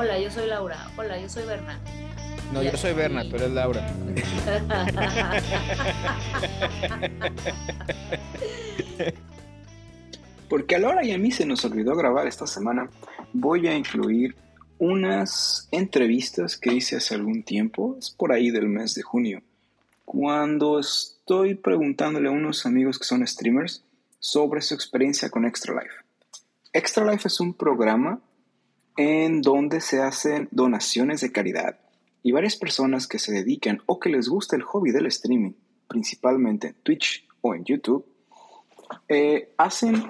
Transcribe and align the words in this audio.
Hola, 0.00 0.18
yo 0.18 0.30
soy 0.30 0.48
Laura. 0.48 0.90
Hola, 0.96 1.20
yo 1.20 1.28
soy 1.28 1.44
Berna. 1.44 1.78
No, 2.54 2.62
yo 2.62 2.74
soy 2.74 2.94
Berna, 2.94 3.28
tú 3.28 3.36
eres 3.36 3.50
Laura. 3.50 3.86
Porque 10.48 10.76
a 10.76 10.78
Laura 10.78 11.04
y 11.04 11.12
a 11.12 11.18
mí 11.18 11.30
se 11.30 11.44
nos 11.44 11.62
olvidó 11.66 11.94
grabar 11.94 12.26
esta 12.26 12.46
semana, 12.46 12.88
voy 13.34 13.68
a 13.68 13.76
incluir 13.76 14.34
unas 14.78 15.68
entrevistas 15.70 16.56
que 16.56 16.72
hice 16.72 16.96
hace 16.96 17.14
algún 17.14 17.42
tiempo, 17.42 17.96
es 17.98 18.08
por 18.08 18.32
ahí 18.32 18.50
del 18.50 18.70
mes 18.70 18.94
de 18.94 19.02
junio, 19.02 19.42
cuando 20.06 20.78
estoy 20.78 21.56
preguntándole 21.56 22.30
a 22.30 22.32
unos 22.32 22.64
amigos 22.64 22.98
que 22.98 23.04
son 23.04 23.26
streamers 23.26 23.84
sobre 24.18 24.62
su 24.62 24.72
experiencia 24.72 25.28
con 25.28 25.44
Extra 25.44 25.74
Life. 25.74 25.96
Extra 26.72 27.04
Life 27.04 27.28
es 27.28 27.38
un 27.38 27.52
programa 27.52 28.18
en 29.00 29.40
donde 29.40 29.80
se 29.80 30.02
hacen 30.02 30.46
donaciones 30.50 31.22
de 31.22 31.32
caridad 31.32 31.78
y 32.22 32.32
varias 32.32 32.56
personas 32.56 33.06
que 33.06 33.18
se 33.18 33.32
dedican 33.32 33.80
o 33.86 33.98
que 33.98 34.10
les 34.10 34.28
gusta 34.28 34.56
el 34.56 34.62
hobby 34.62 34.90
del 34.90 35.06
streaming, 35.06 35.52
principalmente 35.88 36.66
en 36.66 36.74
Twitch 36.82 37.26
o 37.40 37.54
en 37.54 37.64
YouTube, 37.64 38.04
eh, 39.08 39.54
hacen 39.56 40.04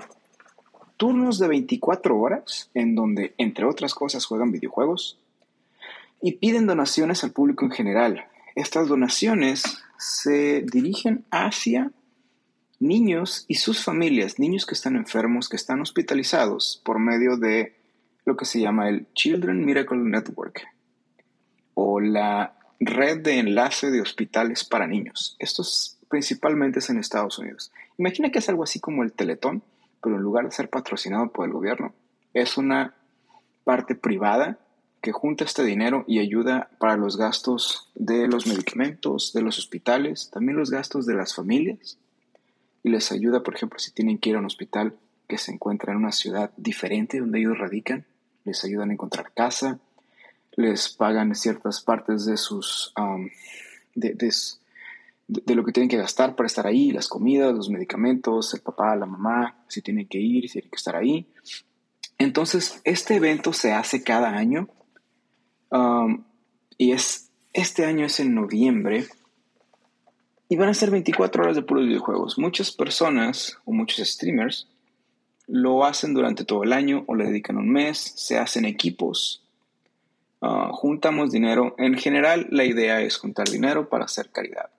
turnos 0.97 1.39
de 1.39 1.47
24 1.47 2.19
horas 2.19 2.69
en 2.75 2.97
donde, 2.97 3.33
entre 3.39 3.65
otras 3.65 3.95
cosas, 3.95 4.27
juegan 4.27 4.51
videojuegos 4.51 5.21
y 6.21 6.33
piden 6.33 6.67
donaciones 6.67 7.23
al 7.23 7.31
público 7.31 7.65
en 7.65 7.71
general. 7.71 8.25
Estas 8.57 8.89
donaciones 8.89 9.63
se 9.99 10.63
dirigen 10.63 11.25
hacia 11.31 11.93
niños 12.81 13.45
y 13.47 13.55
sus 13.55 13.85
familias, 13.85 14.41
niños 14.41 14.67
que 14.67 14.75
están 14.75 14.97
enfermos, 14.97 15.49
que 15.49 15.55
están 15.55 15.81
hospitalizados 15.81 16.83
por 16.85 16.99
medio 16.99 17.37
de 17.37 17.79
lo 18.31 18.37
que 18.37 18.45
se 18.45 18.61
llama 18.61 18.89
el 18.89 19.13
Children 19.13 19.65
Miracle 19.65 19.99
Network 19.99 20.63
o 21.75 21.99
la 21.99 22.57
red 22.79 23.23
de 23.23 23.41
enlace 23.41 23.91
de 23.91 24.01
hospitales 24.01 24.65
para 24.65 24.87
niños. 24.87 25.35
Esto 25.41 25.63
es, 25.63 25.99
principalmente 26.09 26.79
es 26.79 26.89
en 26.91 26.99
Estados 26.99 27.41
Unidos. 27.41 27.73
Imagina 27.99 28.31
que 28.31 28.39
es 28.39 28.49
algo 28.49 28.63
así 28.63 28.79
como 28.79 29.03
el 29.03 29.13
Teletón, 29.13 29.65
pero 30.01 30.15
en 30.15 30.23
lugar 30.23 30.45
de 30.45 30.53
ser 30.53 30.71
patrocinado 30.71 31.33
por 31.33 31.45
el 31.45 31.53
gobierno, 31.53 31.93
es 32.33 32.57
una 32.57 32.95
parte 33.65 33.97
privada 33.97 34.61
que 35.03 35.11
junta 35.11 35.43
este 35.43 35.65
dinero 35.65 36.05
y 36.07 36.21
ayuda 36.21 36.71
para 36.79 36.97
los 36.97 37.17
gastos 37.17 37.91
de 37.97 38.29
los 38.29 38.47
medicamentos, 38.47 39.33
de 39.33 39.43
los 39.43 39.59
hospitales, 39.59 40.31
también 40.31 40.57
los 40.57 40.71
gastos 40.71 41.05
de 41.05 41.15
las 41.15 41.35
familias. 41.35 41.99
Y 42.85 42.91
les 42.91 43.11
ayuda, 43.11 43.43
por 43.43 43.57
ejemplo, 43.57 43.81
si 43.81 43.91
tienen 43.91 44.19
que 44.19 44.31
ir 44.31 44.37
a 44.37 44.39
un 44.39 44.47
hospital 44.47 44.95
que 45.27 45.37
se 45.37 45.53
encuentra 45.53 45.93
en 45.93 45.99
una 45.99 46.13
ciudad 46.13 46.53
diferente 46.57 47.19
donde 47.19 47.41
ellos 47.41 47.59
radican, 47.59 48.05
les 48.45 48.65
ayudan 48.65 48.91
a 48.91 48.93
encontrar 48.95 49.33
casa, 49.33 49.79
les 50.57 50.89
pagan 50.89 51.35
ciertas 51.35 51.81
partes 51.81 52.27
de 52.27 52.37
sus 52.37 52.93
de, 53.95 54.15
de, 54.15 55.55
lo 55.55 55.65
que 55.65 55.73
tienen 55.73 55.89
que 55.89 55.97
gastar 55.97 56.35
para 56.35 56.47
estar 56.47 56.67
ahí, 56.67 56.91
las 56.91 57.09
comidas, 57.09 57.55
los 57.55 57.71
medicamentos, 57.71 58.53
el 58.55 58.61
papá, 58.61 58.97
la 58.97 59.07
mamá, 59.07 59.65
si 59.69 59.83
tienen 59.83 60.07
que 60.09 60.19
ir, 60.19 60.45
si 60.45 60.55
tienen 60.55 60.71
que 60.71 60.77
estar 60.77 60.97
ahí. 60.97 61.27
Entonces, 62.19 62.81
este 62.85 63.17
evento 63.17 63.53
se 63.53 63.73
hace 63.73 64.03
cada 64.03 64.31
año 64.31 64.69
y 66.77 66.93
es, 66.93 67.31
este 67.53 67.85
año 67.85 68.07
es 68.07 68.21
en 68.21 68.35
noviembre 68.35 69.07
y 70.49 70.57
van 70.57 70.69
a 70.69 70.75
ser 70.75 70.91
24 70.91 71.45
horas 71.45 71.57
de 71.57 71.63
puros 71.63 71.87
videojuegos. 71.87 72.39
Muchas 72.39 72.73
personas 72.73 73.57
o 73.65 73.73
muchos 73.73 74.07
streamers 74.07 74.69
lo 75.51 75.85
hacen 75.85 76.15
durante 76.15 76.45
todo 76.45 76.63
el 76.63 76.73
año 76.73 77.05
o 77.07 77.15
le 77.15 77.25
dedican 77.25 77.57
un 77.57 77.71
mes, 77.71 77.99
se 77.99 78.39
hacen 78.39 78.65
equipos, 78.65 79.43
ah, 80.41 80.71
juntamos 80.73 81.33
dinero. 81.33 81.75
En 81.77 81.95
general, 81.99 82.47
la 82.51 82.65
idea 82.65 83.01
es 83.03 83.17
juntar 83.17 83.49
dinero 83.49 83.89
para 83.89 84.05
hacer 84.05 84.31
caridad. 84.31 84.71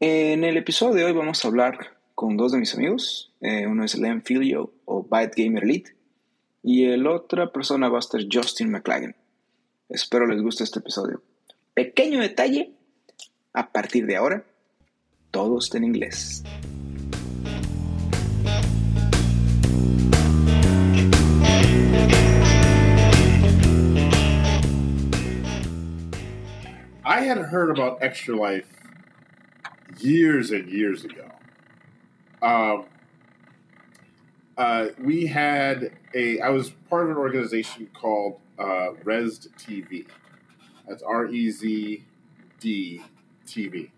En 0.00 0.44
el 0.44 0.56
episodio 0.56 0.94
de 0.94 1.04
hoy 1.04 1.12
vamos 1.12 1.44
a 1.44 1.48
hablar 1.48 1.96
con 2.14 2.36
dos 2.36 2.52
de 2.52 2.58
mis 2.58 2.74
amigos. 2.74 3.32
Eh, 3.40 3.66
uno 3.66 3.84
es 3.84 3.96
Len 3.96 4.22
Filio 4.22 4.72
o 4.84 5.02
Byte 5.02 5.34
Gamer 5.36 5.62
Elite 5.62 5.96
y 6.62 6.84
el 6.84 7.06
otra 7.06 7.52
persona 7.52 7.88
va 7.88 8.00
a 8.00 8.02
ser 8.02 8.26
Justin 8.30 8.70
McLagan. 8.70 9.14
Espero 9.88 10.26
les 10.26 10.42
guste 10.42 10.64
este 10.64 10.80
episodio. 10.80 11.22
Pequeño 11.72 12.20
detalle, 12.20 12.72
a 13.52 13.70
partir 13.70 14.06
de 14.06 14.16
ahora, 14.16 14.44
todo 15.30 15.58
está 15.58 15.78
en 15.78 15.84
inglés. 15.84 16.42
I 27.06 27.20
had 27.20 27.38
heard 27.38 27.70
about 27.70 27.98
Extra 28.02 28.34
Life 28.34 28.66
years 30.00 30.50
and 30.50 30.68
years 30.68 31.04
ago. 31.04 31.30
Um, 32.42 32.86
uh, 34.58 34.88
we 34.98 35.24
had 35.26 35.92
a. 36.14 36.40
I 36.40 36.48
was 36.48 36.70
part 36.90 37.04
of 37.04 37.10
an 37.10 37.16
organization 37.16 37.88
called 37.94 38.40
uh, 38.58 38.94
Rezd 39.04 39.50
TV. 39.56 40.08
That's 40.88 41.04
R 41.04 41.28
E 41.28 41.48
Z 41.48 42.04
D 42.58 43.02
TV. 43.46 43.90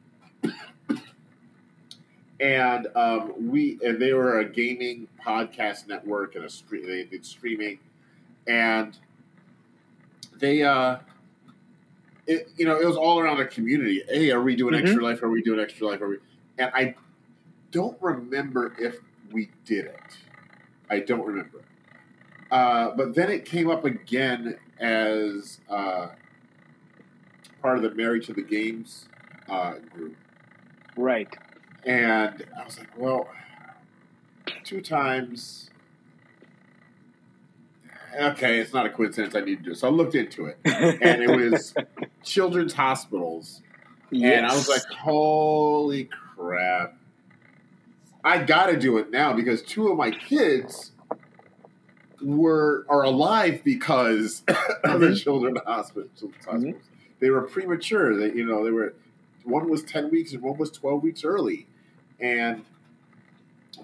and 2.40 2.88
um, 2.94 3.32
we 3.48 3.78
and 3.82 4.02
they 4.02 4.12
were 4.12 4.40
a 4.40 4.44
gaming 4.44 5.08
podcast 5.24 5.88
network 5.88 6.34
and 6.34 6.44
a 6.44 6.50
stream. 6.50 6.86
They 6.86 7.04
did 7.04 7.24
streaming, 7.24 7.78
and 8.46 8.98
they 10.38 10.62
uh, 10.62 10.98
it, 12.28 12.50
you 12.58 12.66
know, 12.66 12.78
it 12.78 12.86
was 12.86 12.96
all 12.96 13.18
around 13.18 13.38
the 13.38 13.46
community. 13.46 14.02
Hey, 14.06 14.30
are 14.30 14.42
we 14.42 14.54
doing 14.54 14.74
mm-hmm. 14.74 14.86
extra 14.86 15.02
life? 15.02 15.22
Are 15.22 15.30
we 15.30 15.42
doing 15.42 15.58
extra 15.58 15.86
life? 15.86 16.00
Are 16.02 16.08
we? 16.08 16.16
And 16.58 16.70
I 16.74 16.94
don't 17.70 17.96
remember 18.00 18.74
if 18.78 18.98
we 19.32 19.50
did 19.64 19.86
it. 19.86 20.18
I 20.90 21.00
don't 21.00 21.24
remember. 21.24 21.62
Uh, 22.50 22.90
but 22.90 23.14
then 23.14 23.30
it 23.30 23.46
came 23.46 23.70
up 23.70 23.84
again 23.84 24.58
as 24.78 25.60
uh, 25.70 26.08
part 27.62 27.78
of 27.78 27.82
the 27.82 27.90
Married 27.90 28.24
to 28.24 28.34
the 28.34 28.42
Games 28.42 29.06
uh, 29.48 29.74
group. 29.94 30.16
Right. 30.96 31.34
And 31.84 32.44
I 32.58 32.64
was 32.64 32.78
like, 32.78 32.96
well, 32.96 33.28
two 34.64 34.82
times 34.82 35.68
okay, 38.18 38.58
it's 38.58 38.72
not 38.72 38.86
a 38.86 38.90
coincidence. 38.90 39.34
I 39.34 39.40
need 39.40 39.58
to 39.58 39.64
do 39.64 39.70
it. 39.72 39.76
So 39.76 39.88
I 39.88 39.90
looked 39.90 40.14
into 40.14 40.46
it, 40.46 40.58
and 40.64 41.22
it 41.22 41.30
was 41.30 41.74
children's 42.22 42.72
hospitals, 42.72 43.62
yes. 44.10 44.36
and 44.36 44.46
I 44.46 44.54
was 44.54 44.68
like, 44.68 44.82
holy 44.84 46.08
crap! 46.36 46.96
I 48.24 48.38
got 48.38 48.66
to 48.66 48.78
do 48.78 48.98
it 48.98 49.10
now 49.10 49.32
because 49.32 49.62
two 49.62 49.88
of 49.88 49.96
my 49.96 50.10
kids 50.10 50.92
were 52.22 52.84
are 52.88 53.02
alive 53.02 53.62
because 53.64 54.42
of 54.48 55.00
the 55.00 55.06
mm-hmm. 55.06 55.14
children's 55.14 55.58
hospital, 55.66 56.08
children's 56.18 56.44
mm-hmm. 56.44 56.50
hospitals. 56.50 56.82
They 57.20 57.30
were 57.30 57.42
premature. 57.42 58.16
They, 58.16 58.36
you 58.36 58.46
know, 58.46 58.64
they 58.64 58.70
were 58.70 58.94
one 59.44 59.68
was 59.68 59.82
ten 59.82 60.10
weeks 60.10 60.32
and 60.32 60.42
one 60.42 60.58
was 60.58 60.70
twelve 60.70 61.02
weeks 61.02 61.24
early, 61.24 61.66
and 62.20 62.64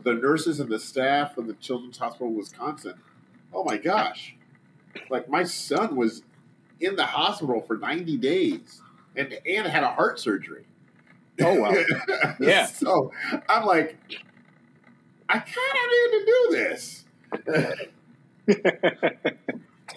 the 0.03 0.15
nurses 0.15 0.61
and 0.61 0.71
the 0.71 0.79
staff 0.79 1.39
of 1.39 1.47
the 1.47 1.55
Children's 1.55 1.99
Hospital 1.99 2.29
of 2.29 2.35
Wisconsin 2.35 2.95
oh 3.55 3.65
my 3.65 3.77
gosh, 3.77 4.35
like 5.09 5.29
my 5.29 5.45
son 5.45 5.97
was 5.97 6.23
in 6.85 6.97
the 6.97 7.07
hospital 7.07 7.61
for 7.61 7.77
90 7.77 8.17
days 8.19 8.81
and 9.17 9.39
and 9.47 9.67
had 9.67 9.83
a 9.83 9.91
heart 9.91 10.19
surgery. 10.19 10.65
Oh 11.41 11.61
wow. 11.61 11.75
yeah. 12.41 12.67
so 12.67 13.13
I'm 13.49 13.65
like, 13.65 13.99
I 15.29 15.39
kind 15.39 15.75
of 15.83 15.91
need 15.91 16.11
to 16.13 16.25
do 16.27 16.49
this. 16.51 17.05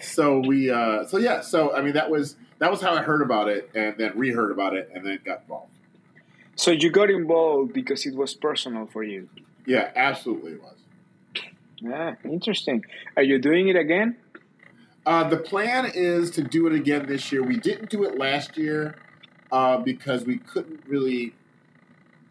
so 0.00 0.40
we 0.40 0.70
uh 0.70 1.06
so 1.06 1.18
yeah, 1.18 1.40
so 1.40 1.74
I 1.74 1.82
mean 1.82 1.94
that 1.94 2.10
was 2.10 2.36
that 2.58 2.70
was 2.70 2.80
how 2.80 2.94
I 2.94 3.02
heard 3.02 3.22
about 3.22 3.48
it 3.48 3.70
and 3.74 3.96
then 3.98 4.12
reheard 4.16 4.50
about 4.50 4.74
it 4.74 4.90
and 4.94 5.06
then 5.06 5.18
got 5.24 5.42
involved. 5.42 5.72
So 6.56 6.72
you 6.72 6.90
got 6.90 7.08
involved 7.08 7.72
because 7.72 8.04
it 8.04 8.16
was 8.16 8.34
personal 8.34 8.86
for 8.86 9.04
you. 9.04 9.28
Yeah, 9.64 9.92
absolutely 9.94 10.52
it 10.52 10.62
was. 10.62 10.74
Yeah, 11.80 12.16
interesting. 12.24 12.84
Are 13.16 13.22
you 13.22 13.38
doing 13.38 13.68
it 13.68 13.76
again? 13.76 14.16
Uh, 15.06 15.24
the 15.24 15.36
plan 15.36 15.90
is 15.94 16.30
to 16.32 16.42
do 16.42 16.66
it 16.66 16.72
again 16.72 17.06
this 17.06 17.32
year. 17.32 17.42
We 17.42 17.56
didn't 17.56 17.90
do 17.90 18.04
it 18.04 18.18
last 18.18 18.56
year 18.56 18.96
uh, 19.50 19.78
because 19.78 20.24
we 20.24 20.38
couldn't 20.38 20.82
really. 20.86 21.34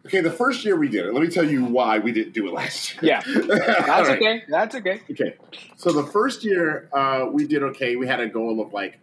Okay, 0.05 0.21
the 0.21 0.31
first 0.31 0.63
year 0.63 0.77
we 0.77 0.87
did 0.87 1.05
it. 1.05 1.13
Let 1.13 1.21
me 1.21 1.29
tell 1.29 1.43
you 1.43 1.65
why 1.65 1.99
we 1.99 2.13
didn't 2.13 2.33
do 2.33 2.47
it 2.47 2.53
last 2.53 2.93
year. 2.93 3.01
Yeah, 3.01 3.21
that's 3.25 4.09
right. 4.09 4.21
okay. 4.21 4.43
That's 4.47 4.75
okay. 4.75 5.01
Okay, 5.11 5.35
so 5.75 5.91
the 5.91 6.05
first 6.05 6.45
year 6.45 6.87
uh, 6.93 7.27
we 7.31 7.45
did 7.45 7.63
okay. 7.63 7.95
We 7.95 8.07
had 8.07 8.19
a 8.19 8.27
goal 8.27 8.61
of 8.61 8.71
like 8.73 8.99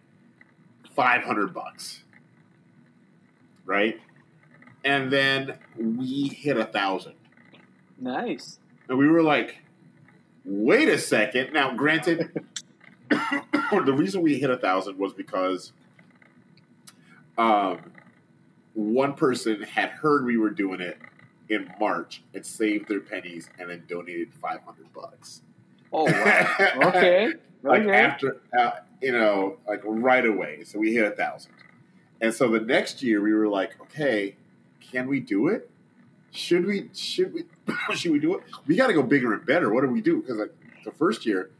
five 0.94 1.22
hundred 1.22 1.52
bucks, 1.52 2.04
right? 3.66 4.00
And 4.84 5.10
then 5.10 5.58
we 5.76 6.28
hit 6.28 6.56
a 6.56 6.66
thousand. 6.66 7.14
Nice. 7.98 8.58
And 8.88 8.98
we 8.98 9.08
were 9.08 9.22
like, 9.22 9.62
wait 10.44 10.88
a 10.88 10.98
second. 10.98 11.52
Now, 11.52 11.74
granted, 11.74 12.46
the 13.84 13.92
reason 13.92 14.22
we 14.22 14.38
hit 14.38 14.50
a 14.50 14.56
thousand 14.56 14.98
was 14.98 15.12
because 15.12 15.72
um, 17.38 17.92
one 18.74 19.14
person 19.14 19.62
had 19.62 19.90
heard 19.90 20.24
we 20.24 20.36
were 20.36 20.50
doing 20.50 20.80
it 20.80 20.98
in 21.48 21.70
March 21.78 22.22
and 22.32 22.44
saved 22.44 22.88
their 22.88 23.00
pennies 23.00 23.48
and 23.58 23.70
then 23.70 23.84
donated 23.88 24.32
five 24.34 24.60
hundred 24.62 24.92
bucks. 24.92 25.42
Oh 25.92 26.04
wow. 26.04 26.56
Okay. 26.88 27.32
like 27.62 27.82
okay. 27.82 27.92
after 27.94 28.40
uh, 28.58 28.72
you 29.00 29.12
know, 29.12 29.58
like 29.68 29.80
right 29.84 30.24
away. 30.24 30.64
So 30.64 30.78
we 30.78 30.94
hit 30.94 31.04
a 31.04 31.14
thousand, 31.14 31.52
and 32.20 32.32
so 32.32 32.48
the 32.48 32.60
next 32.60 33.02
year 33.02 33.20
we 33.22 33.32
were 33.32 33.48
like, 33.48 33.80
okay, 33.82 34.36
can 34.80 35.06
we 35.08 35.20
do 35.20 35.48
it? 35.48 35.70
Should 36.30 36.66
we? 36.66 36.90
Should 36.94 37.32
we? 37.32 37.44
should 37.94 38.12
we 38.12 38.18
do 38.18 38.34
it? 38.34 38.42
We 38.66 38.76
got 38.76 38.88
to 38.88 38.92
go 38.92 39.02
bigger 39.02 39.32
and 39.32 39.44
better. 39.46 39.72
What 39.72 39.82
do 39.82 39.88
we 39.88 40.00
do? 40.00 40.20
Because 40.20 40.38
like 40.38 40.54
the 40.84 40.92
first 40.92 41.24
year, 41.26 41.50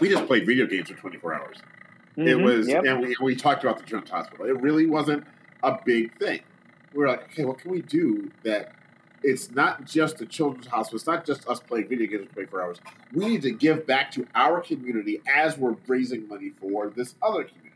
we 0.00 0.08
just 0.08 0.26
played 0.26 0.46
video 0.46 0.66
games 0.66 0.88
for 0.90 0.96
twenty 0.96 1.18
four 1.18 1.34
hours. 1.34 1.56
It 2.16 2.36
Mhm, 2.36 2.42
was, 2.42 2.68
yep. 2.68 2.84
and 2.84 3.00
we, 3.00 3.14
we 3.22 3.36
talked 3.36 3.62
about 3.62 3.78
the 3.78 3.84
Children's 3.84 4.10
Hospital. 4.10 4.46
It 4.46 4.60
really 4.60 4.86
wasn't 4.86 5.24
a 5.62 5.78
big 5.84 6.16
thing. 6.18 6.40
We 6.92 7.00
were 7.00 7.08
like, 7.08 7.24
okay, 7.24 7.44
what 7.44 7.58
can 7.58 7.70
we 7.70 7.82
do 7.82 8.30
that 8.42 8.72
it's 9.22 9.50
not 9.50 9.84
just 9.84 10.18
the 10.18 10.26
Children's 10.26 10.66
Hospital, 10.68 10.96
it's 10.96 11.06
not 11.06 11.24
just 11.26 11.48
us 11.48 11.60
playing 11.60 11.88
video 11.88 12.06
games 12.06 12.26
for 12.28 12.34
24 12.34 12.62
hours. 12.62 12.78
We 13.12 13.26
need 13.26 13.42
to 13.42 13.50
give 13.52 13.86
back 13.86 14.10
to 14.12 14.26
our 14.34 14.60
community 14.60 15.20
as 15.32 15.56
we're 15.58 15.76
raising 15.88 16.28
money 16.28 16.50
for 16.60 16.88
this 16.88 17.14
other 17.22 17.44
community. 17.44 17.74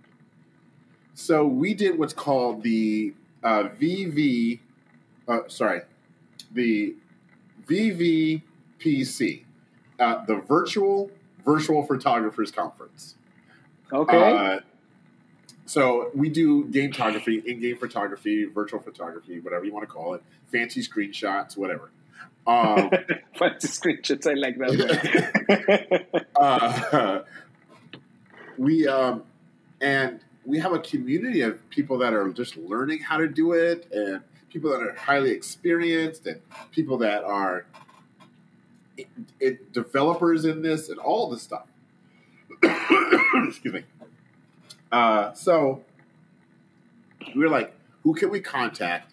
So 1.14 1.44
we 1.46 1.74
did 1.74 1.98
what's 1.98 2.12
called 2.12 2.62
the 2.62 3.12
uh, 3.42 3.64
VV, 3.80 4.60
uh, 5.28 5.40
sorry, 5.48 5.82
the 6.52 6.94
VVPC, 7.66 9.42
uh, 9.98 10.24
the 10.24 10.36
Virtual 10.36 11.10
Virtual 11.44 11.84
Photographers 11.84 12.50
Conference. 12.50 13.16
Okay. 13.92 14.16
Uh, 14.16 14.60
so 15.66 16.10
we 16.14 16.28
do 16.28 16.64
game 16.64 16.92
photography, 16.92 17.42
in-game 17.46 17.76
photography, 17.76 18.44
virtual 18.44 18.80
photography, 18.80 19.40
whatever 19.40 19.64
you 19.64 19.72
want 19.72 19.88
to 19.88 19.92
call 19.92 20.14
it, 20.14 20.22
fancy 20.50 20.82
screenshots, 20.82 21.56
whatever. 21.56 21.90
Um, 22.46 22.90
Fancy 23.38 23.68
screenshots. 23.68 24.26
I 24.26 24.34
like 24.34 24.58
that. 24.58 26.26
uh, 26.36 27.20
we 28.58 28.88
um, 28.88 29.22
and 29.80 30.20
we 30.44 30.58
have 30.58 30.72
a 30.72 30.80
community 30.80 31.42
of 31.42 31.68
people 31.70 31.98
that 31.98 32.12
are 32.12 32.28
just 32.30 32.56
learning 32.56 33.00
how 33.00 33.18
to 33.18 33.28
do 33.28 33.52
it, 33.52 33.86
and 33.92 34.22
people 34.50 34.70
that 34.70 34.82
are 34.82 34.94
highly 34.94 35.30
experienced, 35.30 36.26
and 36.26 36.40
people 36.72 36.98
that 36.98 37.22
are 37.22 37.64
it, 38.96 39.08
it, 39.40 39.72
developers 39.72 40.44
in 40.44 40.62
this, 40.62 40.88
and 40.88 40.98
all 40.98 41.30
the 41.30 41.38
stuff. 41.38 41.66
Excuse 42.62 43.74
me. 43.74 43.84
Uh, 44.90 45.32
so 45.32 45.82
we 47.34 47.40
were 47.42 47.48
like, 47.48 47.74
who 48.02 48.14
can 48.14 48.30
we 48.30 48.40
contact 48.40 49.12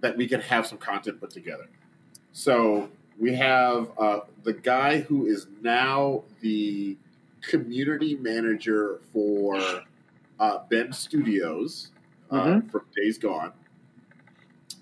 that 0.00 0.16
we 0.16 0.26
can 0.26 0.40
have 0.40 0.66
some 0.66 0.78
content 0.78 1.20
put 1.20 1.30
together? 1.30 1.66
So 2.32 2.90
we 3.18 3.34
have 3.34 3.90
uh, 3.98 4.20
the 4.42 4.52
guy 4.52 5.00
who 5.00 5.26
is 5.26 5.46
now 5.62 6.24
the 6.40 6.96
community 7.42 8.16
manager 8.16 9.00
for 9.12 9.60
uh, 10.40 10.58
Bend 10.68 10.94
Studios 10.94 11.92
uh, 12.30 12.44
Mhm. 12.44 12.70
from 12.70 12.82
Days 12.96 13.18
Gone. 13.18 13.52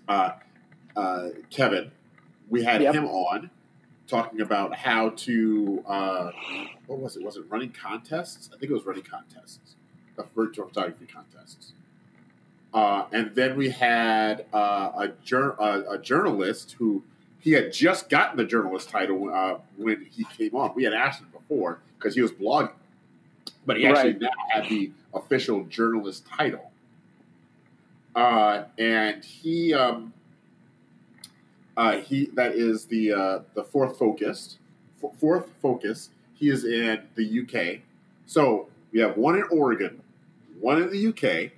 Uh, 0.09 0.33
uh, 0.97 1.29
Kevin, 1.51 1.91
we 2.49 2.63
had 2.65 2.81
Yep. 2.83 2.95
him 2.95 3.05
on 3.07 3.51
talking 4.07 4.41
about 4.41 4.75
how 4.75 5.11
to 5.11 5.83
uh, 5.87 6.31
what 6.87 6.99
was 6.99 7.17
it? 7.17 7.23
Was 7.23 7.37
it 7.37 7.45
running 7.49 7.73
contests? 7.73 8.51
I 8.55 8.59
think 8.59 8.71
it 8.71 8.75
was 8.75 8.85
running 8.85 9.03
contests, 9.03 9.77
the 10.17 10.25
virtual 10.35 10.69
photography 10.69 11.07
contests. 11.07 11.73
Uh, 12.73 13.07
and 13.13 13.35
then 13.35 13.57
we 13.57 13.71
had 13.71 14.47
uh, 14.53 15.07
a, 15.07 15.37
uh, 15.37 15.83
a 15.91 15.99
journalist 15.99 16.75
who 16.79 17.03
he 17.39 17.53
had 17.53 17.73
just 17.73 18.09
gotten 18.09 18.37
the 18.37 18.45
journalist 18.45 18.89
title 18.89 19.33
uh, 19.33 19.59
when 19.77 20.07
he 20.11 20.25
came 20.37 20.57
on. 20.57 20.73
We 20.75 20.83
had 20.83 20.93
asked 20.93 21.21
him 21.21 21.29
before 21.33 21.81
because 21.99 22.15
he 22.15 22.21
was 22.21 22.33
blogging, 22.33 22.73
but 23.65 23.77
he 23.77 23.87
actually 23.87 24.13
Right. 24.13 24.23
now 24.23 24.29
had 24.51 24.69
the 24.69 24.91
official 25.13 25.65
journalist 25.65 26.27
title. 26.27 26.73
Uh, 28.17 28.65
and 28.79 29.25
he 29.25 29.75
um, 29.75 30.13
uh, 31.77 31.99
he 31.99 32.27
that 32.35 32.55
is 32.55 32.87
the 32.87 33.13
uh, 33.13 33.39
the 33.55 33.65
fourth 33.65 33.99
focused 33.99 34.59
f- 35.03 35.19
fourth 35.19 35.51
focus. 35.61 36.11
He 36.35 36.49
is 36.49 36.65
in 36.65 37.03
the 37.15 37.41
UK. 37.41 37.81
So 38.27 38.69
we 38.93 39.01
have 39.01 39.17
one 39.17 39.37
in 39.37 39.45
Oregon, 39.51 40.03
one 40.61 40.83
in 40.83 40.91
the 40.91 41.09
UK. 41.09 41.53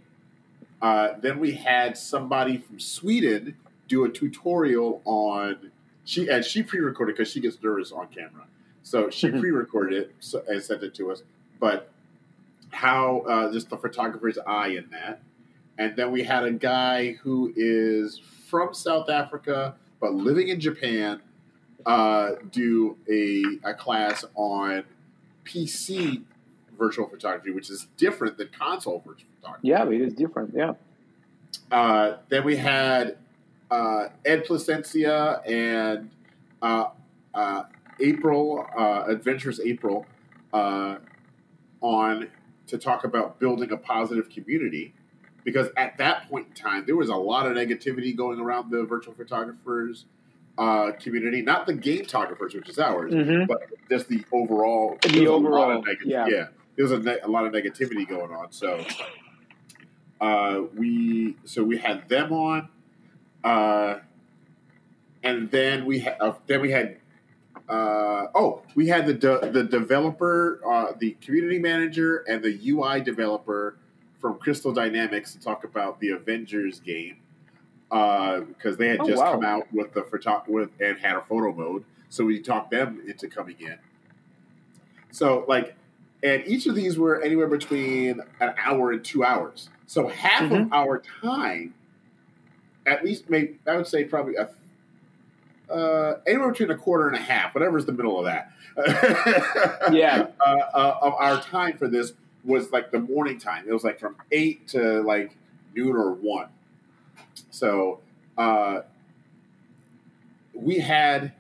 Uh, 0.83 1.19
then 1.21 1.39
we 1.39 1.53
had 1.53 1.97
somebody 1.97 2.59
from 2.59 2.79
Sweden 2.79 3.57
do 3.89 4.05
a 4.05 4.09
tutorial 4.09 5.01
on 5.05 5.71
she 6.05 6.29
and 6.29 6.45
she 6.45 6.63
pre-recorded 6.63 7.17
because 7.17 7.31
she 7.31 7.41
gets 7.41 7.61
nervous 7.63 7.93
on 7.93 8.09
camera. 8.09 8.47
So 8.83 9.11
she 9.11 9.31
pre-recorded 9.41 9.99
it 9.99 10.15
so, 10.21 10.43
and 10.47 10.63
sent 10.63 10.83
it 10.83 10.95
to 10.95 11.11
us. 11.11 11.23
But 11.59 11.91
how 12.71 13.21
uh, 13.21 13.53
just 13.53 13.71
the 13.71 13.77
photographer's 13.77 14.39
eye 14.47 14.69
in 14.69 14.89
that. 14.91 15.21
And 15.79 15.97
then 15.97 16.11
we 16.11 16.23
had 16.25 16.45
a 16.45 16.53
guy 16.53 17.13
who 17.13 17.53
is 17.57 18.21
from 18.49 18.73
South 18.75 19.11
Africa 19.11 19.75
but 20.01 20.15
living 20.15 20.49
in 20.49 20.61
Japan 20.61 21.21
uh, 21.85 22.33
do 22.51 22.97
a, 23.09 23.71
a 23.71 23.75
class 23.75 24.25
on 24.35 24.85
PC 25.45 26.23
virtual 26.79 27.09
photography, 27.09 27.51
which 27.51 27.71
is 27.71 27.87
different 27.97 28.37
than 28.37 28.49
console 28.49 29.03
virtual 29.07 29.29
photography. 29.41 29.69
yeah, 29.69 29.89
it 29.89 30.01
is 30.01 30.15
different. 30.15 30.53
Yeah. 30.55 30.75
Uh, 31.71 32.17
then 32.29 32.45
we 32.45 32.57
had 32.57 33.17
uh, 33.71 34.09
Ed 34.25 34.45
Placencia 34.45 35.41
and 35.49 36.11
uh, 36.63 36.91
uh, 37.35 37.65
April, 38.01 38.67
uh, 38.77 39.05
Adventures 39.09 39.61
April, 39.61 40.07
uh, 40.53 40.97
on 41.81 42.29
to 42.67 42.79
talk 42.79 43.05
about 43.05 43.39
building 43.39 43.71
a 43.73 43.77
positive 43.77 44.29
community. 44.31 44.93
Because 45.47 45.69
at 45.77 45.97
that 45.99 46.29
point 46.29 46.49
in 46.49 46.53
time, 46.55 46.83
there 46.87 46.97
was 46.97 47.09
a 47.09 47.15
lot 47.15 47.47
of 47.47 47.53
negativity 47.57 48.15
going 48.15 48.41
around 48.41 48.69
the 48.71 48.83
virtual 48.85 49.15
photographers 49.15 50.05
uh, 50.59 50.91
community, 50.99 51.41
not 51.43 51.67
the 51.67 51.73
game 51.75 52.03
photographers, 52.03 52.53
which 52.55 52.69
is 52.69 52.79
ours, 52.81 53.13
Mhm. 53.13 53.47
but 53.47 53.61
just 53.91 54.09
the 54.09 54.25
overall. 54.33 54.99
The 55.03 55.09
was 55.21 55.29
a 55.29 55.31
lot 55.31 55.35
overall, 55.37 55.83
neg- 55.83 55.99
yeah. 56.05 56.27
yeah, 56.27 56.47
there 56.75 56.83
was 56.85 56.93
a, 56.93 56.99
ne- 56.99 57.21
a 57.21 57.29
lot 57.29 57.45
of 57.47 57.53
negativity 57.53 58.09
going 58.09 58.33
on. 58.33 58.51
So 58.53 58.83
uh, 60.21 60.63
we 60.75 61.37
so 61.45 61.63
we 61.63 61.77
had 61.79 62.09
them 62.09 62.33
on, 62.33 62.69
uh, 63.45 63.99
and 65.23 65.51
then 65.51 65.85
we 65.85 66.01
had 66.01 66.17
uh, 66.21 66.33
then 66.47 66.61
we 66.63 66.71
had 66.71 66.97
uh, 67.69 68.27
oh 68.35 68.63
we 68.75 68.89
had 68.89 69.07
the 69.07 69.15
de- 69.15 69.51
the 69.53 69.63
developer, 69.63 70.61
uh, 70.67 70.93
the 70.99 71.13
community 71.21 71.59
manager, 71.59 72.25
and 72.29 72.43
the 72.43 72.59
UI 72.71 73.01
developer 73.01 73.77
from 74.27 74.39
Crystal 74.41 74.73
Dynamics 74.73 75.33
to 75.35 75.41
talk 75.41 75.63
about 75.63 76.01
the 76.01 76.11
Avengers 76.11 76.81
game 76.81 77.19
because 77.89 78.77
they 78.77 78.89
had 78.89 79.01
Oh, 79.01 79.07
just 79.07 79.23
wow. 79.23 79.33
come 79.35 79.45
out 79.45 79.73
with 79.73 79.93
the 79.95 80.03
photo 80.03 80.43
with 80.49 80.71
and 80.81 80.99
had 80.99 81.15
a 81.17 81.21
photo 81.23 81.53
mode, 81.53 81.85
so 82.09 82.25
we 82.25 82.41
talked 82.41 82.73
them 82.73 83.01
into 83.07 83.29
coming 83.29 83.55
in. 83.61 83.79
So 85.13 85.45
like, 85.47 85.77
and 86.25 86.43
each 86.45 86.67
of 86.67 86.75
these 86.75 86.99
were 86.99 87.23
anywhere 87.23 87.47
between 87.47 88.21
an 88.41 88.55
hour 88.59 88.91
and 88.91 89.05
two 89.05 89.23
hours. 89.23 89.71
So 89.87 90.09
half 90.09 90.43
Mm-hmm. 90.43 90.55
of 90.55 90.73
our 90.73 91.01
time, 91.23 91.75
at 92.85 93.05
least, 93.05 93.31
maybe 93.31 93.61
I 93.65 93.77
would 93.77 93.87
say 93.87 94.03
probably 94.05 94.35
a, 94.35 94.51
uh, 95.73 96.19
anywhere 96.27 96.51
between 96.51 96.71
a 96.73 96.77
quarter 96.77 97.07
and 97.07 97.17
a 97.17 97.21
half, 97.21 97.55
whatever's 97.55 97.87
the 97.87 97.93
middle 97.93 98.19
of 98.19 98.25
that. 98.25 98.51
Yeah. 99.93 100.27
uh, 100.45 100.51
uh, 100.75 100.99
of 101.03 101.15
our 101.15 101.41
time 101.41 101.79
for 101.79 101.87
this 101.87 102.13
was 102.47 102.73
like 102.73 102.91
the 102.91 103.01
morning 103.01 103.39
time. 103.39 103.65
It 103.69 103.73
was 103.73 103.85
like 103.85 103.99
from 103.99 104.17
eight 104.33 104.69
to 104.69 105.03
like 105.03 105.37
noon 105.75 105.97
or 105.97 106.13
one. 106.13 106.49
So 107.51 108.01
uh, 108.39 108.81
we 110.55 110.79
had 110.79 111.33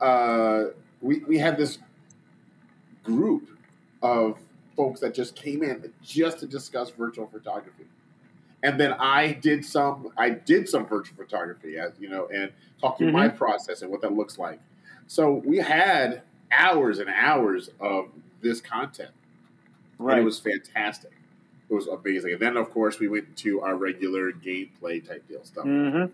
uh, 0.00 0.64
we 1.00 1.20
we 1.20 1.38
had 1.38 1.56
this 1.56 1.78
group 3.02 3.48
of 4.02 4.38
folks 4.76 5.00
that 5.00 5.14
just 5.14 5.34
came 5.34 5.62
in 5.62 5.92
just 6.02 6.38
to 6.40 6.46
discuss 6.46 6.90
virtual 6.90 7.26
photography. 7.26 7.84
And 8.64 8.78
then 8.78 8.92
I 8.94 9.32
did 9.32 9.64
some 9.64 10.12
I 10.16 10.30
did 10.30 10.68
some 10.68 10.86
virtual 10.86 11.16
photography 11.16 11.78
as 11.78 11.92
you 11.98 12.08
know 12.08 12.28
and 12.32 12.52
talked 12.80 12.98
through 12.98 13.12
my 13.12 13.28
process 13.28 13.82
and 13.82 13.90
what 13.90 14.00
that 14.02 14.12
looks 14.12 14.38
like. 14.38 14.60
So 15.08 15.42
we 15.44 15.58
had 15.58 16.22
hours 16.52 16.98
and 16.98 17.10
hours 17.10 17.70
of 17.80 18.08
this 18.40 18.60
content. 18.60 19.10
And 19.98 20.20
it 20.20 20.24
was 20.24 20.38
fantastic. 20.40 21.12
It 21.70 21.74
was 21.74 21.86
amazing. 21.86 22.32
And 22.32 22.40
then 22.40 22.56
of 22.56 22.70
course 22.70 22.98
we 22.98 23.08
went 23.08 23.36
to 23.38 23.60
our 23.62 23.76
regular 23.76 24.32
gameplay 24.32 25.06
type 25.06 25.26
deal 25.28 25.44
stuff. 25.44 25.64
Mhm. 25.64 26.10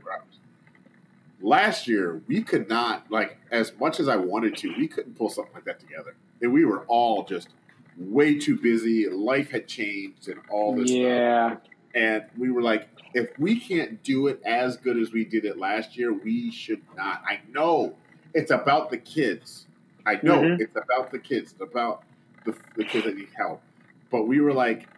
Last 1.41 1.87
year 1.87 2.21
we 2.27 2.43
could 2.43 2.69
not 2.69 3.11
like 3.11 3.39
as 3.51 3.73
much 3.79 4.01
as 4.01 4.09
I 4.09 4.17
wanted 4.17 4.57
to, 4.59 4.75
we 4.77 4.89
couldn't 4.89 5.17
pull 5.17 5.29
something 5.31 5.55
like 5.55 5.65
that 5.65 5.79
together. 5.81 6.15
And 6.43 6.53
we 6.53 6.65
were 6.65 6.85
all 6.87 7.25
just 7.25 7.49
way 7.97 8.39
too 8.39 8.57
busy. 8.57 9.09
Life 9.09 9.51
had 9.51 9.67
changed 9.69 10.29
and 10.29 10.41
all 10.51 10.75
this 10.75 10.89
stuff. 10.91 11.01
yeah. 11.01 11.57
And 11.95 12.25
we 12.37 12.51
were 12.51 12.63
like, 12.63 12.89
if 13.15 13.37
we 13.39 13.59
can't 13.59 14.03
do 14.03 14.27
it 14.27 14.41
as 14.45 14.77
good 14.77 14.97
as 14.99 15.13
we 15.13 15.25
did 15.25 15.45
it 15.45 15.57
last 15.59 15.97
year, 15.97 16.13
we 16.13 16.51
should 16.51 16.83
not. 16.97 17.23
I 17.27 17.41
know 17.53 17.95
it's 18.35 18.51
about 18.51 18.91
the 18.91 18.99
kids. 18.99 19.67
I 20.07 20.21
know 20.23 20.43
Mhm. 20.43 20.61
it's 20.61 20.77
about 20.77 21.11
the 21.11 21.19
kids. 21.19 21.53
It's 21.53 21.61
about 21.61 22.03
the, 22.45 22.55
the 22.77 22.85
kids 22.85 23.07
that 23.07 23.17
need 23.17 23.29
help. 23.37 23.63
But 24.11 24.27
we 24.27 24.41
were 24.41 24.53
like, 24.53 24.89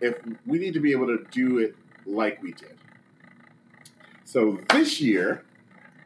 if 0.00 0.16
we 0.46 0.58
need 0.58 0.74
to 0.74 0.80
be 0.80 0.92
able 0.92 1.06
to 1.06 1.24
do 1.30 1.58
it 1.58 1.74
like 2.06 2.42
we 2.42 2.52
did. 2.52 2.76
So 4.24 4.58
this 4.70 5.00
year, 5.00 5.44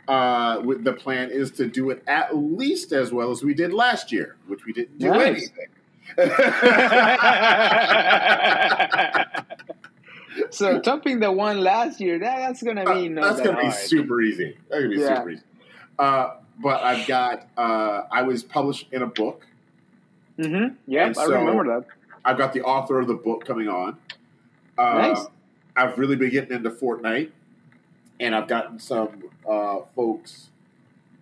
uh, 0.09 0.61
the 0.61 0.93
plan 0.93 1.31
is 1.31 1.51
to 1.53 1.67
do 1.67 1.91
it 1.91 2.03
at 2.07 2.37
least 2.37 2.93
as 2.93 3.13
well 3.13 3.31
as 3.31 3.43
we 3.43 3.55
did 3.55 3.73
last 3.73 4.13
year, 4.13 4.37
which 4.47 4.65
we 4.67 4.73
didn't 4.73 4.99
do 4.99 5.11
Nice. 5.11 5.29
anything. 5.29 5.69
so 10.51 10.81
topping 10.81 11.21
the 11.21 11.33
one 11.33 11.59
last 11.61 12.01
year, 12.01 12.19
that, 12.19 12.37
that's 12.39 12.63
gonna 12.63 12.85
be 12.85 13.17
Uh, 13.19 13.23
that's 13.23 13.37
that 13.39 13.45
gonna 13.47 13.61
be 13.63 13.71
super 13.71 14.21
easy. 14.21 14.57
That's 14.69 14.83
gonna 14.83 14.95
be 14.95 15.01
Yeah. 15.01 15.17
super 15.17 15.31
easy. 15.31 15.43
Uh, 15.99 16.31
but 16.63 16.83
I've 16.83 17.07
got. 17.07 17.49
Uh, 17.57 18.03
I 18.11 18.23
was 18.23 18.43
published 18.43 18.89
in 18.93 19.03
a 19.03 19.07
book. 19.07 19.47
Mm-hmm. 20.39 20.75
Yeah, 20.87 21.07
And 21.07 21.19
I 21.19 21.25
remember 21.25 21.81
that. 21.81 21.87
I've 22.27 22.37
got 22.37 22.53
the 22.53 22.63
author 22.63 22.99
of 22.99 23.07
the 23.07 23.15
book 23.15 23.45
coming 23.47 23.69
on. 23.69 23.97
Uh, 24.77 24.99
Nice. 25.15 25.27
I've 25.77 25.97
really 25.99 26.17
been 26.17 26.31
getting 26.31 26.57
into 26.57 26.71
Fortnite, 26.71 27.31
and 28.19 28.35
I've 28.35 28.49
gotten 28.49 28.79
some 28.81 29.23
uh, 29.49 29.81
folks 29.95 30.51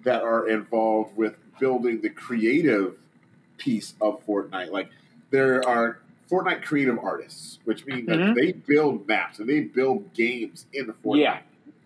that 0.04 0.22
are 0.22 0.48
involved 0.48 1.16
with 1.16 1.36
building 1.60 2.00
the 2.00 2.08
creative 2.08 2.96
piece 3.58 3.94
of 4.00 4.24
Fortnite. 4.26 4.70
Like 4.70 4.88
there 5.30 5.66
are 5.68 5.98
Fortnite 6.30 6.62
creative 6.62 6.98
artists, 6.98 7.58
which 7.64 7.84
mean 7.86 8.06
that 8.06 8.18
Mhm. 8.18 8.34
they 8.34 8.52
build 8.52 9.06
maps 9.06 9.38
and 9.40 9.48
they 9.48 9.60
build 9.60 10.12
games 10.14 10.66
in 10.72 10.86
Fortnite. 10.86 11.18
Yeah. 11.20 11.40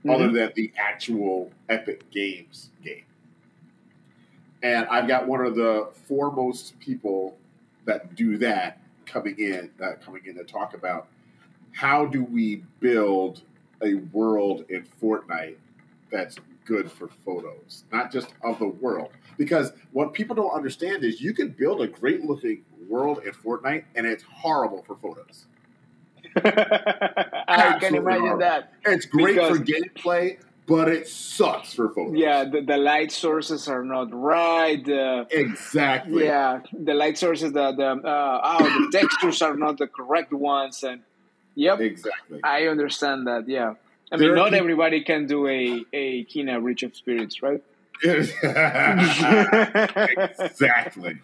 other 0.08 0.28
Mhm. 0.28 0.34
than 0.34 0.52
the 0.54 0.72
actual 0.78 1.50
Epic 1.68 2.08
Games 2.12 2.70
game. 2.84 3.02
And 4.62 4.86
I've 4.86 5.08
got 5.08 5.26
one 5.26 5.44
of 5.44 5.56
the 5.56 5.88
foremost 6.06 6.78
people 6.78 7.36
that 7.84 8.14
do 8.14 8.38
that 8.38 8.78
coming 9.08 9.38
in, 9.38 9.70
uh, 9.82 9.92
coming 10.04 10.22
in 10.26 10.36
to 10.36 10.44
talk 10.44 10.74
about 10.74 11.08
how 11.72 12.04
do 12.04 12.24
we 12.24 12.62
build 12.80 13.42
a 13.82 13.94
world 14.12 14.64
in 14.68 14.84
Fortnite 15.00 15.56
that's 16.10 16.36
good 16.64 16.90
for 16.90 17.08
photos, 17.24 17.84
not 17.92 18.12
just 18.12 18.34
of 18.42 18.58
the 18.58 18.68
world. 18.68 19.10
Because 19.36 19.72
what 19.92 20.12
people 20.12 20.34
don't 20.34 20.50
understand 20.50 21.04
is 21.04 21.20
you 21.20 21.32
can 21.32 21.48
build 21.50 21.80
a 21.80 21.86
great 21.86 22.24
looking 22.24 22.64
world 22.88 23.20
in 23.24 23.32
Fortnite 23.32 23.84
and 23.94 24.06
it's 24.06 24.22
horrible 24.22 24.82
for 24.82 24.96
photos. 24.96 25.46
I 26.36 27.78
can 27.80 27.94
imagine 27.94 28.20
horrible. 28.20 28.38
that. 28.38 28.72
It's 28.84 29.06
great 29.06 29.36
for 29.36 29.58
gameplay, 29.58 30.38
but 30.68 30.88
it 30.88 31.08
sucks 31.08 31.72
for 31.72 31.88
photos. 31.88 32.14
Yeah, 32.16 32.44
the, 32.44 32.60
the 32.60 32.76
light 32.76 33.10
sources 33.10 33.66
are 33.68 33.82
not 33.82 34.08
right. 34.12 34.84
The, 34.84 35.26
Exactly. 35.30 36.24
yeah, 36.24 36.60
the 36.72 36.94
light 36.94 37.16
sources, 37.18 37.52
the 37.52 37.72
the 37.72 37.86
uh, 38.06 38.40
oh, 38.44 38.64
the 38.64 38.98
textures 38.98 39.40
are 39.42 39.56
not 39.56 39.78
the 39.78 39.86
correct 39.88 40.32
ones, 40.32 40.84
and 40.84 41.00
yep, 41.54 41.80
Exactly. 41.80 42.40
I 42.44 42.66
understand 42.68 43.26
that. 43.26 43.48
Yeah, 43.48 43.74
I 44.12 44.16
There 44.18 44.28
mean, 44.28 44.36
not 44.36 44.52
everybody 44.54 45.02
can 45.02 45.26
do 45.26 45.48
a 45.48 45.84
a 45.92 46.24
Kena 46.26 46.60
Bridge 46.60 46.82
of 46.82 46.94
Spirits, 46.94 47.42
right? 47.42 47.62
exactly. 50.38 51.18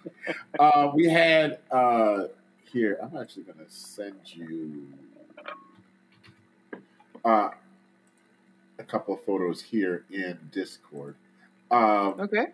Uh, 0.58 0.90
we 0.94 1.04
had 1.08 1.58
uh, 1.70 2.24
here. 2.72 2.98
I'm 3.02 3.16
actually 3.16 3.44
going 3.44 3.58
to 3.58 3.70
send 3.70 4.16
you 4.24 4.88
uh, 7.24 7.50
a 8.78 8.84
couple 8.84 9.14
of 9.14 9.24
photos 9.24 9.62
here 9.62 10.04
in 10.10 10.38
Discord. 10.52 11.16
Um, 11.70 12.20
Okay. 12.20 12.46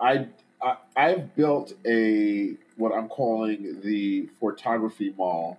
I, 0.00 0.28
I 0.62 0.76
I've 0.96 1.34
built 1.36 1.74
a 1.86 2.54
what 2.76 2.92
I'm 2.92 3.08
calling 3.08 3.80
the 3.82 4.28
photography 4.38 5.14
mall 5.16 5.58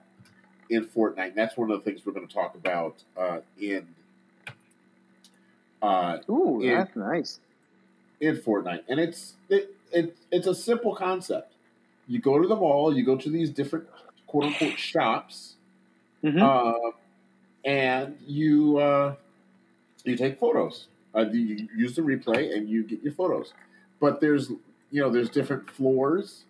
in 0.69 0.85
Fortnite. 0.85 1.29
And 1.29 1.35
that's 1.35 1.57
one 1.57 1.69
of 1.71 1.83
the 1.83 1.89
things 1.91 2.05
we're 2.05 2.13
going 2.13 2.27
to 2.27 2.33
talk 2.33 2.55
about 2.55 3.03
uh, 3.17 3.39
in 3.59 3.87
uh, 5.81 6.17
Ooh, 6.29 6.59
Yeah. 6.63 6.85
that's 6.85 6.95
nice. 6.95 7.39
in 8.19 8.37
Fortnite, 8.37 8.83
and 8.87 8.99
it's 8.99 9.33
it, 9.49 9.75
it 9.91 10.15
it's 10.31 10.47
a 10.47 10.53
simple 10.55 10.95
concept. 10.95 11.53
You 12.07 12.19
go 12.19 12.39
to 12.39 12.47
the 12.47 12.55
mall, 12.55 12.95
you 12.95 13.03
go 13.03 13.15
to 13.17 13.29
these 13.29 13.49
different 13.49 13.87
quote 14.27 14.45
unquote 14.45 14.77
shops, 14.77 15.55
Mhm. 16.23 16.41
uh, 16.41 16.91
and 17.65 18.17
you 18.25 18.77
uh, 18.77 19.15
you 20.03 20.15
take 20.15 20.39
photos. 20.39 20.87
Uh, 21.15 21.25
you 21.31 21.67
use 21.75 21.95
the 21.95 22.01
replay, 22.01 22.55
and 22.55 22.69
you 22.69 22.83
get 22.83 23.03
your 23.03 23.13
photos. 23.13 23.53
But 23.99 24.21
there's 24.21 24.49
you 24.91 25.01
know 25.01 25.09
there's 25.09 25.29
different 25.29 25.69
floors 25.69 26.45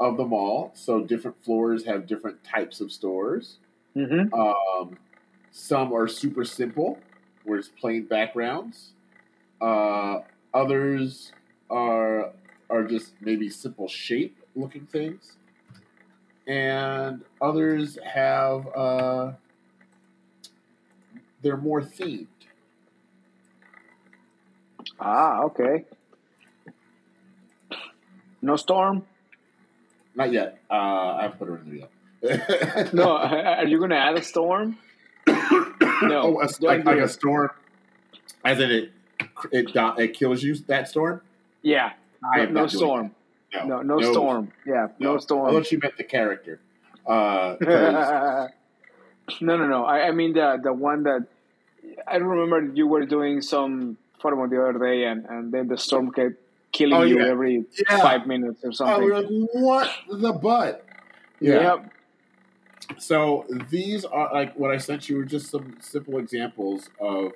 of 0.00 0.16
the 0.16 0.24
mall, 0.24 0.72
so 0.74 1.02
different 1.04 1.42
floors 1.44 1.84
have 1.86 2.06
different 2.06 2.42
types 2.44 2.80
of 2.80 2.92
stores. 2.92 3.58
Mhm. 3.96 4.32
Um, 4.32 4.98
some 5.52 5.92
are 5.92 6.08
super 6.08 6.44
simple, 6.44 6.98
where 7.44 7.58
it's 7.58 7.68
plain 7.68 8.04
backgrounds. 8.06 8.92
Uh, 9.60 10.20
others 10.54 11.32
are 11.70 12.32
are 12.70 12.84
just 12.84 13.14
maybe 13.20 13.48
simple 13.50 13.88
shape 13.88 14.36
looking 14.56 14.86
things, 14.86 15.36
and 16.46 17.24
others 17.40 17.98
have 18.04 18.66
uh, 18.74 19.32
they're 21.44 21.56
more 21.56 21.80
themed. 21.82 22.26
Ah, 24.98 25.42
okay. 25.44 25.84
No 28.42 28.56
storm. 28.56 29.04
Not 30.14 30.32
yet. 30.32 30.58
Uh, 30.70 30.74
I 30.74 31.22
haven't 31.22 31.38
put 31.38 31.48
her 31.48 31.56
in 31.58 31.64
there 31.66 31.76
yet. 31.76 31.90
No, 32.94 33.16
are 33.18 33.66
you 33.66 33.78
gonna 33.78 33.96
add 33.96 34.16
a 34.16 34.22
storm? 34.22 34.78
No, 36.02 36.22
oh, 36.22 36.42
a, 36.42 36.48
like, 36.64 36.84
like 36.84 36.98
a 36.98 37.08
storm, 37.08 37.50
as 38.44 38.58
in 38.60 38.70
it 38.70 38.92
it 39.52 39.72
do- 39.72 39.94
it 39.98 40.12
kills 40.14 40.42
you. 40.42 40.54
That 40.66 40.88
storm. 40.88 41.20
Yeah, 41.62 41.92
I 42.22 42.46
no, 42.46 42.62
no 42.62 42.66
storm. 42.66 43.14
that. 43.52 43.66
No, 43.66 43.80
no, 43.82 44.00
storm. 44.00 44.52
Yeah, 44.66 44.88
no, 44.98 45.14
I 45.14 45.18
storm. 45.18 45.52
thought 45.54 45.70
you 45.72 45.78
meant 45.80 45.96
the 45.96 46.04
character. 46.04 46.60
Uh, 47.06 47.56
'cause- 47.56 48.50
no, 49.40 49.56
no, 49.56 49.66
no. 49.66 49.84
I, 49.84 50.08
I 50.08 50.10
mean 50.10 50.32
the 50.34 50.58
the 50.62 50.72
one 50.72 51.04
that 51.04 51.26
I 52.06 52.16
remember 52.16 52.72
you 52.74 52.86
were 52.86 53.04
doing 53.06 53.40
some 53.42 53.96
photo 54.20 54.46
the 54.46 54.62
other 54.68 54.78
day, 54.78 55.04
and, 55.04 55.24
and 55.26 55.52
then 55.52 55.68
the 55.68 55.76
storm 55.78 56.10
kept 56.12 56.34
killing 56.72 56.94
Oh, 56.94 57.02
you 57.02 57.20
yeah. 57.20 57.26
every 57.26 57.64
Yeah. 57.88 58.00
five 58.02 58.26
minutes 58.26 58.64
or 58.64 58.68
oh, 58.68 58.72
something. 58.72 59.04
we 59.04 59.10
were 59.10 59.20
like, 59.22 59.30
what 59.52 59.90
the 60.10 60.32
butt? 60.32 60.84
Yep. 61.40 61.90
So 62.98 63.46
these 63.70 64.04
are 64.04 64.32
like 64.32 64.54
what 64.58 64.70
I 64.70 64.78
sent 64.78 65.08
you 65.08 65.16
were 65.16 65.24
just 65.24 65.50
some 65.50 65.76
simple 65.80 66.18
examples 66.18 66.90
of 67.00 67.32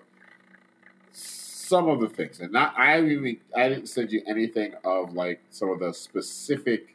some 1.12 1.88
of 1.88 2.00
the 2.00 2.08
things, 2.08 2.40
and 2.40 2.52
not 2.52 2.74
I 2.78 3.00
even 3.00 3.38
I 3.56 3.68
didn't 3.68 3.88
send 3.88 4.10
you 4.12 4.22
anything 4.26 4.74
of 4.84 5.14
like 5.14 5.40
some 5.50 5.70
of 5.70 5.78
the 5.80 5.92
specific. 5.92 6.94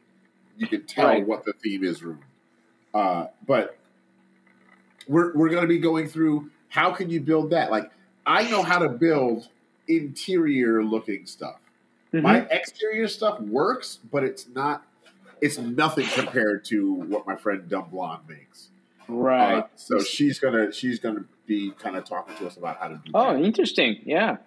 You 0.56 0.66
can 0.68 0.84
tell 0.86 1.06
Right. 1.08 1.26
what 1.26 1.44
the 1.44 1.52
theme 1.52 1.82
is, 1.84 2.02
room. 2.02 2.20
Uh, 2.92 3.26
but 3.46 3.76
we're 5.08 5.32
we're 5.34 5.48
going 5.48 5.62
to 5.62 5.68
be 5.68 5.78
going 5.78 6.06
through 6.08 6.50
how 6.74 6.90
can 6.90 7.08
you 7.08 7.20
build 7.20 7.50
that. 7.50 7.70
Like 7.70 7.88
I 8.26 8.50
know 8.50 8.62
how 8.64 8.80
to 8.80 8.88
build 8.88 9.46
interior 9.86 10.82
looking 10.82 11.24
stuff. 11.24 11.60
Mhm. 12.12 12.22
My 12.22 12.38
exterior 12.50 13.06
stuff 13.06 13.40
works, 13.40 14.00
but 14.10 14.24
it's 14.24 14.48
not. 14.48 14.84
It's 15.40 15.56
nothing 15.58 16.06
compared 16.06 16.64
to 16.66 16.92
what 16.94 17.26
my 17.28 17.36
friend 17.36 17.68
Dumb 17.68 17.90
Blonde 17.90 18.22
makes. 18.28 18.70
right. 19.06 19.58
Uh, 19.58 19.66
so 19.76 20.00
she's 20.00 20.38
gonna 20.40 20.72
she's 20.72 20.98
gonna 20.98 21.24
be 21.46 21.70
kind 21.78 21.94
of 21.96 22.04
talking 22.04 22.34
to 22.38 22.46
us 22.46 22.56
about 22.56 22.78
how 22.78 22.88
to 22.88 22.96
do 23.04 23.12
Oh, 23.14 23.34
that. 23.34 23.44
interesting. 23.44 24.00
Yeah. 24.04 24.38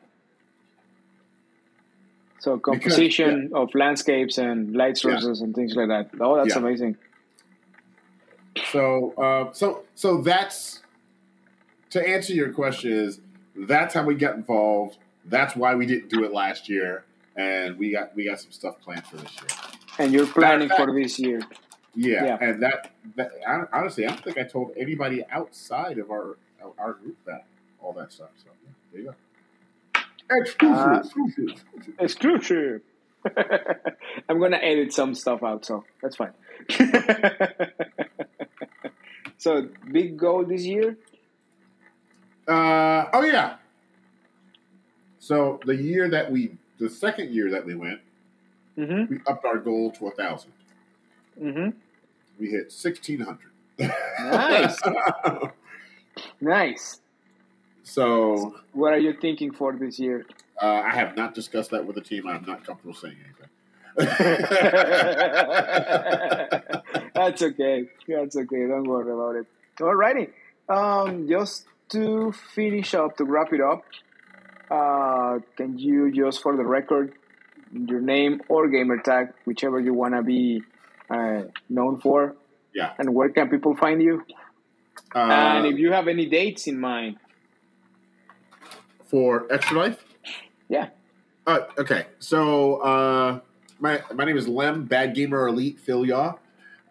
So 2.40 2.58
composition 2.60 3.52
of 3.54 3.74
landscapes 3.74 4.38
and 4.38 4.76
light 4.76 4.98
sources 4.98 5.42
and 5.42 5.56
things 5.56 5.76
like 5.76 5.88
that. 5.90 6.10
Oh, 6.20 6.36
that's 6.36 6.50
Yeah. 6.56 6.62
amazing. 6.62 6.98
So 8.72 9.14
uh, 9.18 9.54
so 9.54 9.84
so 9.96 10.22
that's 10.22 10.82
to 11.92 12.08
answer 12.08 12.34
your 12.34 12.52
question 12.54 12.92
is 12.92 13.20
that's 13.56 13.94
how 13.94 14.04
we 14.04 14.16
got 14.16 14.36
involved. 14.36 14.98
That's 15.26 15.56
why 15.56 15.76
we 15.76 15.86
didn't 15.86 16.10
do 16.10 16.24
it 16.24 16.32
last 16.32 16.70
year, 16.70 17.04
and 17.36 17.78
we 17.78 17.92
got 17.92 18.16
we 18.16 18.26
got 18.26 18.40
some 18.40 18.52
stuff 18.52 18.80
planned 18.82 19.06
for 19.06 19.18
this 19.18 19.32
year. 19.36 19.72
And 20.00 20.14
you're 20.14 20.28
planning 20.28 20.70
fact- 20.70 20.82
for 20.82 20.94
this 20.94 21.20
year. 21.20 21.42
Yeah, 22.00 22.26
Yeah. 22.26 22.38
and 22.40 22.62
that, 22.62 22.92
that 23.16 23.32
I, 23.48 23.64
honestly, 23.74 24.06
I 24.06 24.10
don't 24.10 24.24
think 24.24 24.38
I 24.38 24.44
told 24.44 24.72
anybody 24.78 25.26
outside 25.32 25.98
of 25.98 26.12
our 26.12 26.38
our 26.78 26.94
group 26.94 27.18
that 27.26 27.46
all 27.82 27.94
that 27.94 28.12
stuff. 28.14 28.30
So 28.38 28.50
yeah, 28.64 28.72
there 28.92 29.02
you 29.02 29.08
go. 29.08 29.16
Exclusive, 30.30 30.78
Uh, 30.78 31.00
exclusive, 31.00 31.50
exclusive. 31.50 31.94
Exclusive. 32.00 32.82
I'm 34.30 34.40
gonna 34.40 34.58
edit 34.58 34.94
some 34.94 35.16
stuff 35.16 35.42
out, 35.44 35.66
so 35.66 35.84
that's 36.02 36.16
fine. 36.16 36.34
so, 39.38 39.68
big 39.92 40.18
goal 40.18 40.46
this 40.46 40.66
year? 40.66 40.98
Uh, 42.48 43.06
oh 43.14 43.24
yeah. 43.24 43.56
So 45.20 45.60
the 45.66 45.76
year 45.76 46.08
that 46.10 46.32
we, 46.32 46.56
the 46.80 46.90
second 46.90 47.32
year 47.34 47.50
that 47.52 47.66
we 47.66 47.76
went, 47.76 48.00
Mm-hmm. 48.78 49.12
we 49.12 49.20
upped 49.26 49.44
our 49.44 49.58
goal 49.58 49.90
to 49.94 50.06
a 50.08 50.12
thousand. 50.12 50.52
Mm-hmm. 51.42 51.70
We 52.40 52.48
hit 52.52 52.72
sixteen 52.72 53.22
hundred. 53.22 53.50
Nice. 54.20 54.80
Nice. 56.42 57.00
so 57.84 58.56
What 58.74 58.94
are 58.94 58.98
you 59.00 59.14
thinking 59.14 59.52
for 59.52 59.74
this 59.74 59.98
year? 60.00 60.26
uh, 60.62 60.66
I 60.86 60.92
have 60.96 61.16
not 61.18 61.34
discussed 61.36 61.72
that 61.72 61.86
with 61.86 61.96
the 61.96 62.02
team. 62.02 62.28
I'm 62.28 62.44
not 62.46 62.64
comfortable 62.66 62.94
saying 62.96 63.18
anything. 63.24 63.50
That's 67.16 67.42
okay. 67.42 67.86
That's 68.08 68.36
okay. 68.36 68.68
Don't 68.68 68.84
worry 68.84 69.12
about 69.12 69.36
it. 69.36 69.48
Alrighty. 69.80 70.30
Um, 70.70 71.28
just 71.28 71.66
to 71.90 72.34
finish 72.54 72.94
up, 72.94 73.18
to 73.18 73.26
wrap 73.26 73.54
it 73.54 73.62
up, 73.62 73.84
uh, 74.70 75.40
can 75.56 75.78
you 75.78 76.12
just 76.12 76.42
for 76.42 76.56
the 76.58 76.66
record, 76.66 77.14
your 77.72 78.02
name 78.02 78.42
or 78.50 78.68
gamer 78.68 79.00
tag, 79.00 79.30
whichever 79.46 79.80
you 79.80 79.94
want 79.94 80.14
to 80.14 80.22
be 80.22 80.62
uh, 81.10 81.44
known 81.70 82.00
for, 82.00 82.36
yeah. 82.74 82.94
and 82.98 83.14
where 83.14 83.30
can 83.30 83.50
people 83.50 83.76
find 83.76 84.02
you? 84.02 84.24
Uh, 85.16 85.20
and 85.20 85.68
if 85.68 85.80
you 85.80 85.92
have 85.92 86.08
any 86.08 86.26
dates 86.26 86.68
in 86.68 86.80
mind, 86.80 87.18
for 89.06 89.52
extra 89.52 89.78
life. 89.78 90.04
yeah. 90.70 90.90
Uh, 91.46 91.60
okay, 91.78 92.08
so 92.20 92.82
uh, 92.82 93.40
my 93.80 94.02
my 94.14 94.26
name 94.26 94.38
is 94.38 94.50
Lem 94.50 94.84
Bad 94.84 95.16
Gamer 95.16 95.48
Elite 95.48 95.80
Phil 95.80 96.06
Yaw. 96.06 96.34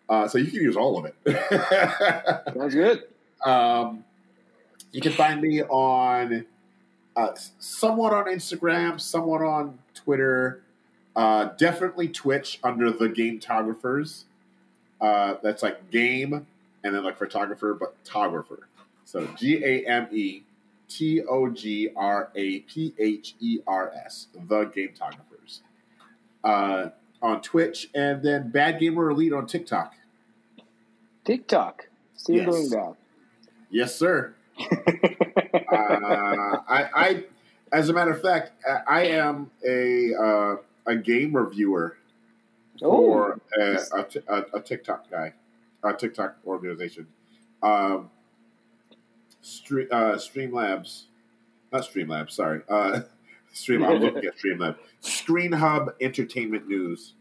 Uh, 0.08 0.28
so 0.28 0.38
you 0.38 0.46
can 0.46 0.62
use 0.62 0.76
all 0.76 0.98
of 0.98 1.04
it. 1.04 1.14
That's 1.24 2.74
good. 2.74 3.02
um, 3.44 4.04
you 4.96 5.02
can 5.02 5.12
find 5.12 5.42
me 5.42 5.62
on 5.62 6.46
uh, 7.16 7.28
somewhat 7.58 8.14
on 8.14 8.24
Instagram, 8.24 8.98
somewhat 8.98 9.42
on 9.42 9.78
Twitter, 9.92 10.62
uh, 11.14 11.50
definitely 11.58 12.08
Twitch 12.08 12.58
under 12.64 12.90
the 12.90 13.06
Gametographers. 13.10 14.24
Uh, 14.98 15.34
that's 15.42 15.62
like 15.62 15.90
game 15.90 16.46
and 16.82 16.94
then 16.94 17.04
like 17.04 17.18
photographer, 17.18 17.74
but 17.74 18.02
tographer. 18.06 18.68
So 19.04 19.26
G 19.36 19.62
A 19.62 19.84
M 19.86 20.08
E 20.12 20.44
T 20.88 21.20
O 21.28 21.50
G 21.50 21.90
R 21.94 22.30
A 22.34 22.60
P 22.60 22.94
H 22.98 23.34
E 23.38 23.58
R 23.66 23.92
S, 24.06 24.28
the 24.48 24.64
Gametographers. 24.64 25.60
Uh, 26.42 26.88
on 27.20 27.42
Twitch, 27.42 27.90
and 27.94 28.22
then 28.22 28.48
Bad 28.50 28.80
Gamer 28.80 29.10
Elite 29.10 29.34
on 29.34 29.46
TikTok. 29.46 29.94
TikTok. 31.26 31.88
Still 32.14 32.36
Yes. 32.36 32.46
doing 32.46 32.70
that. 32.70 32.94
Yes, 33.68 33.94
sir. 33.94 34.34
uh, 34.60 36.58
I, 36.68 36.88
I, 36.94 37.24
as 37.72 37.88
a 37.88 37.92
matter 37.92 38.12
of 38.12 38.22
fact, 38.22 38.52
I- 38.88 39.06
am 39.06 39.50
a 39.66 40.14
uh, 40.14 40.56
a 40.86 40.96
game 40.96 41.36
reviewer 41.36 41.96
for 42.78 43.40
Oh, 43.58 43.60
a, 43.60 43.78
a, 44.28 44.44
a, 44.54 44.60
TikTok 44.60 45.10
guy, 45.10 45.32
a 45.82 45.92
TikTok 45.94 46.36
organization. 46.46 47.06
Um, 47.62 48.10
Stre- 49.42 49.88
uh, 49.90 50.14
Streamlabs, 50.16 51.04
not 51.72 51.82
Streamlabs. 51.82 52.32
Sorry, 52.32 52.60
uh, 52.68 53.00
Stream. 53.52 53.84
I 53.84 53.92
was 53.92 54.02
looking 54.02 54.24
at 54.24 54.36
Streamlabs. 54.38 54.76
Screen 55.00 55.52
Hub 55.52 55.94
Entertainment 56.00 56.68
News. 56.68 57.14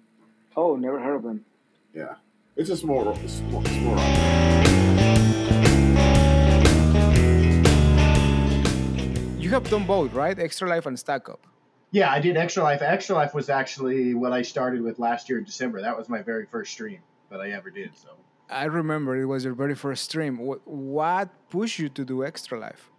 oh, 0.57 0.75
never 0.75 0.99
heard 0.99 1.15
of 1.15 1.23
them. 1.23 1.45
Yeah, 1.93 2.15
it's 2.55 2.69
a 2.69 2.77
small, 2.77 3.15
small, 3.27 3.63
small. 3.63 4.74
Have 9.55 9.69
done 9.69 9.85
both, 9.85 10.11
right? 10.11 10.37
Extra 10.37 10.67
Life 10.67 10.85
and 10.85 10.99
Stack 10.99 11.29
Up. 11.29 11.47
Yeah, 11.91 12.11
I 12.11 12.19
did 12.19 12.35
Extra 12.35 12.61
Life. 12.61 12.81
Extra 12.81 13.15
Life 13.15 13.33
was 13.33 13.49
actually 13.49 14.13
what 14.13 14.33
I 14.33 14.41
started 14.41 14.81
with 14.81 14.99
last 14.99 15.29
year 15.29 15.37
in 15.37 15.45
December. 15.45 15.79
That 15.79 15.97
was 15.97 16.09
my 16.09 16.21
very 16.21 16.45
first 16.45 16.73
stream 16.73 16.99
that 17.31 17.39
I 17.39 17.51
ever 17.51 17.69
did. 17.69 17.95
So 17.95 18.09
I 18.49 18.65
remember 18.65 19.15
it 19.15 19.23
was 19.23 19.45
your 19.45 19.53
very 19.53 19.73
first 19.73 20.03
stream. 20.03 20.39
What, 20.39 20.67
what 20.67 21.29
pushed 21.49 21.79
you 21.79 21.87
to 21.87 22.03
do 22.03 22.25
Extra 22.25 22.59
Life? 22.59 22.89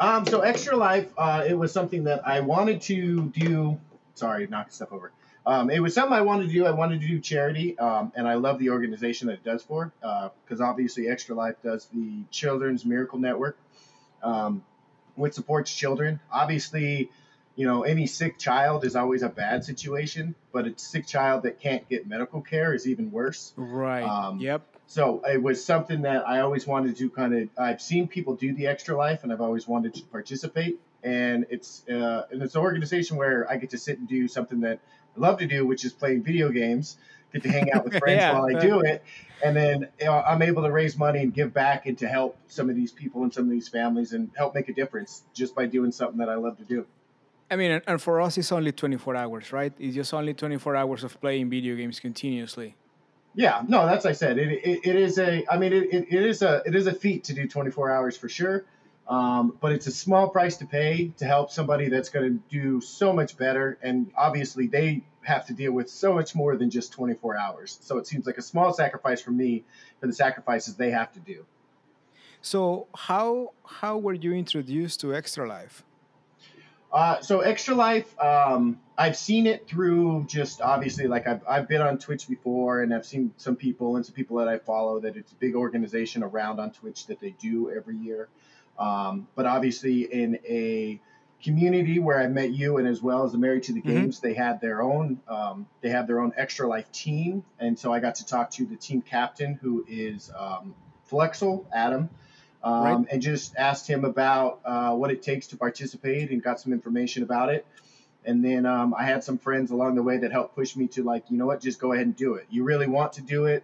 Um, 0.00 0.26
so 0.26 0.40
Extra 0.40 0.76
Life, 0.76 1.12
uh, 1.16 1.44
it 1.46 1.54
was 1.54 1.70
something 1.70 2.02
that 2.04 2.26
I 2.26 2.40
wanted 2.40 2.82
to 2.82 3.28
do. 3.28 3.78
Sorry, 4.14 4.48
knocking 4.48 4.72
stuff 4.72 4.92
over. 4.92 5.12
Um, 5.46 5.70
it 5.70 5.78
was 5.78 5.94
something 5.94 6.12
I 6.12 6.22
wanted 6.22 6.48
to 6.48 6.52
do. 6.52 6.66
I 6.66 6.72
wanted 6.72 7.00
to 7.02 7.06
do 7.06 7.20
charity, 7.20 7.78
um, 7.78 8.10
and 8.16 8.26
I 8.26 8.34
love 8.34 8.58
the 8.58 8.70
organization 8.70 9.28
that 9.28 9.34
it 9.34 9.44
does 9.44 9.62
for. 9.62 9.92
Because 10.00 10.60
obviously, 10.60 11.08
Extra 11.08 11.36
Life 11.36 11.54
does 11.62 11.86
the 11.94 12.24
Children's 12.32 12.84
Miracle 12.84 13.20
Network, 13.20 13.56
um, 14.24 14.64
which 15.18 15.34
supports 15.34 15.74
children. 15.74 16.20
Obviously, 16.30 17.10
you 17.56 17.66
know, 17.66 17.82
any 17.82 18.06
sick 18.06 18.38
child 18.38 18.84
is 18.84 18.94
always 18.94 19.22
a 19.22 19.28
bad 19.28 19.64
situation, 19.64 20.36
but 20.52 20.66
a 20.66 20.78
sick 20.78 21.06
child 21.06 21.42
that 21.42 21.58
can't 21.60 21.88
get 21.88 22.06
medical 22.06 22.40
care 22.40 22.72
is 22.72 22.86
even 22.86 23.10
worse. 23.10 23.52
Right. 23.56 24.04
Um, 24.04 24.38
yep. 24.38 24.62
So 24.86 25.22
it 25.28 25.42
was 25.42 25.62
something 25.64 26.02
that 26.02 26.26
I 26.26 26.40
always 26.40 26.66
wanted 26.66 26.96
to 26.98 27.10
kind 27.10 27.34
of. 27.34 27.48
I've 27.58 27.82
seen 27.82 28.06
people 28.06 28.36
do 28.36 28.54
the 28.54 28.68
extra 28.68 28.96
life, 28.96 29.24
and 29.24 29.32
I've 29.32 29.40
always 29.40 29.66
wanted 29.66 29.94
to 29.94 30.02
participate. 30.04 30.78
And 31.02 31.46
it's 31.50 31.82
uh, 31.88 32.26
and 32.30 32.42
it's 32.42 32.54
an 32.54 32.60
organization 32.60 33.16
where 33.16 33.50
I 33.50 33.56
get 33.56 33.70
to 33.70 33.78
sit 33.78 33.98
and 33.98 34.08
do 34.08 34.28
something 34.28 34.60
that 34.60 34.78
I 35.16 35.20
love 35.20 35.40
to 35.40 35.46
do, 35.46 35.66
which 35.66 35.84
is 35.84 35.92
playing 35.92 36.22
video 36.22 36.50
games. 36.50 36.96
Get 37.32 37.42
to 37.42 37.50
hang 37.50 37.72
out 37.72 37.84
with 37.84 37.98
friends 37.98 38.20
Yeah. 38.20 38.32
while 38.38 38.56
I 38.56 38.60
do 38.60 38.80
it, 38.80 39.02
and 39.44 39.54
then 39.56 39.88
you 40.00 40.06
know, 40.06 40.14
I'm 40.14 40.42
able 40.42 40.62
to 40.62 40.70
raise 40.72 40.96
money 40.96 41.20
and 41.20 41.32
give 41.34 41.52
back 41.52 41.86
and 41.86 41.96
to 41.98 42.08
help 42.08 42.38
some 42.48 42.70
of 42.70 42.76
these 42.76 42.92
people 42.92 43.22
and 43.22 43.32
some 43.32 43.44
of 43.44 43.50
these 43.50 43.68
families 43.68 44.12
and 44.12 44.30
help 44.36 44.54
make 44.54 44.68
a 44.68 44.72
difference 44.72 45.22
just 45.34 45.54
by 45.54 45.66
doing 45.66 45.92
something 45.92 46.18
that 46.18 46.28
I 46.28 46.36
love 46.36 46.56
to 46.58 46.64
do. 46.64 46.86
I 47.50 47.56
mean, 47.56 47.80
and- 47.86 48.00
for 48.00 48.20
us, 48.20 48.36
it's 48.38 48.52
only 48.52 48.72
24 48.72 49.16
hours, 49.16 49.52
right? 49.52 49.72
It's 49.78 49.94
just 49.94 50.12
only 50.14 50.34
24 50.34 50.76
hours 50.76 51.04
of 51.04 51.20
playing 51.20 51.50
video 51.50 51.76
games 51.76 52.00
continuously. 52.00 52.76
Yeah, 53.34 53.62
no, 53.68 53.86
that's 53.86 54.04
I 54.06 54.12
said. 54.12 54.38
It, 54.38 54.48
it, 54.64 54.80
it 54.84 54.96
is 54.96 55.18
a. 55.18 55.44
I 55.50 55.58
mean, 55.58 55.72
it, 55.72 55.92
it, 55.92 56.06
it 56.12 56.26
is 56.26 56.42
a 56.42 56.62
it 56.66 56.74
is 56.74 56.86
a 56.86 56.92
feat 56.94 57.24
to 57.24 57.34
do 57.34 57.46
24 57.46 57.90
hours 57.90 58.16
for 58.16 58.28
sure. 58.28 58.64
Um, 59.06 59.56
but 59.60 59.72
it's 59.72 59.86
a 59.86 59.90
small 59.90 60.28
price 60.28 60.58
to 60.58 60.66
pay 60.66 61.12
to 61.16 61.24
help 61.24 61.50
somebody 61.50 61.88
that's 61.88 62.10
going 62.10 62.26
to 62.30 62.42
do 62.50 62.80
so 62.82 63.12
much 63.12 63.38
better. 63.38 63.78
And 63.80 64.10
obviously, 64.16 64.66
they 64.66 65.02
have 65.28 65.46
to 65.46 65.52
deal 65.52 65.72
with 65.72 65.88
so 65.88 66.14
much 66.14 66.34
more 66.34 66.56
than 66.56 66.70
just 66.70 66.92
24 66.92 67.36
hours. 67.36 67.78
So 67.82 67.98
it 67.98 68.06
seems 68.06 68.26
like 68.26 68.38
a 68.38 68.42
small 68.42 68.72
sacrifice 68.72 69.20
for 69.20 69.30
me 69.30 69.64
for 70.00 70.06
the 70.06 70.12
sacrifices 70.12 70.74
they 70.74 70.90
have 70.90 71.12
to 71.12 71.20
do. 71.20 71.44
So 72.40 72.86
how 72.94 73.52
how 73.64 73.98
were 73.98 74.14
you 74.14 74.32
introduced 74.32 75.00
to 75.00 75.14
Extra 75.14 75.46
Life? 75.48 75.84
Uh, 76.90 77.20
so 77.20 77.40
Extra 77.40 77.74
Life, 77.74 78.18
um, 78.18 78.80
I've 78.96 79.16
seen 79.16 79.46
it 79.46 79.68
through 79.68 80.24
just 80.26 80.62
obviously 80.62 81.06
like 81.06 81.26
I've, 81.28 81.42
I've 81.46 81.68
been 81.68 81.82
on 81.82 81.98
Twitch 81.98 82.26
before 82.28 82.82
and 82.82 82.94
I've 82.94 83.04
seen 83.04 83.32
some 83.36 83.56
people 83.56 83.96
and 83.96 84.06
some 84.06 84.14
people 84.14 84.38
that 84.38 84.48
I 84.48 84.58
follow 84.58 84.98
that 85.00 85.14
it's 85.16 85.32
a 85.32 85.34
big 85.34 85.54
organization 85.54 86.22
around 86.22 86.58
on 86.60 86.70
Twitch 86.70 87.06
that 87.06 87.20
they 87.20 87.34
do 87.38 87.70
every 87.70 87.96
year. 87.96 88.28
Um, 88.78 89.28
but 89.34 89.44
obviously 89.44 90.02
in 90.02 90.38
a 90.48 91.00
community 91.42 91.98
where 91.98 92.18
I 92.20 92.26
met 92.26 92.50
you 92.50 92.78
and 92.78 92.86
as 92.88 93.02
well 93.02 93.24
as 93.24 93.32
the 93.32 93.38
Married 93.38 93.62
to 93.64 93.72
the 93.72 93.80
Mhm. 93.80 93.84
Games, 93.86 94.20
they 94.20 94.34
had 94.34 94.60
their 94.60 94.82
own 94.82 95.20
um, 95.28 95.66
they 95.80 95.90
have 95.90 96.06
their 96.06 96.20
own 96.20 96.32
Extra 96.36 96.66
Life 96.66 96.90
team, 96.92 97.44
and 97.58 97.78
so 97.78 97.92
I 97.92 98.00
got 98.00 98.16
to 98.16 98.26
talk 98.26 98.50
to 98.52 98.66
the 98.66 98.76
team 98.76 99.02
captain 99.02 99.54
who 99.54 99.84
is 99.88 100.30
um, 100.36 100.74
Flexel 101.06 101.66
Adam 101.72 102.08
um, 102.62 102.82
Right. 102.82 103.06
and 103.12 103.22
just 103.22 103.54
asked 103.56 103.86
him 103.88 104.04
about 104.04 104.60
uh, 104.64 104.94
what 104.94 105.10
it 105.10 105.22
takes 105.22 105.46
to 105.48 105.56
participate 105.56 106.30
and 106.30 106.42
got 106.42 106.60
some 106.60 106.72
information 106.72 107.22
about 107.22 107.50
it. 107.50 107.64
And 108.24 108.44
then 108.44 108.66
um, 108.66 108.92
I 108.94 109.04
had 109.04 109.22
some 109.22 109.38
friends 109.38 109.70
along 109.70 109.94
the 109.94 110.02
way 110.02 110.18
that 110.18 110.32
helped 110.32 110.54
push 110.56 110.74
me 110.76 110.88
to 110.88 111.02
like, 111.04 111.30
you 111.30 111.38
know 111.38 111.46
what, 111.46 111.60
just 111.60 111.78
go 111.80 111.92
ahead 111.92 112.04
and 112.04 112.16
do 112.16 112.34
it. 112.34 112.46
You 112.50 112.64
really 112.64 112.88
want 112.88 113.12
to 113.14 113.22
do 113.22 113.46
it, 113.46 113.62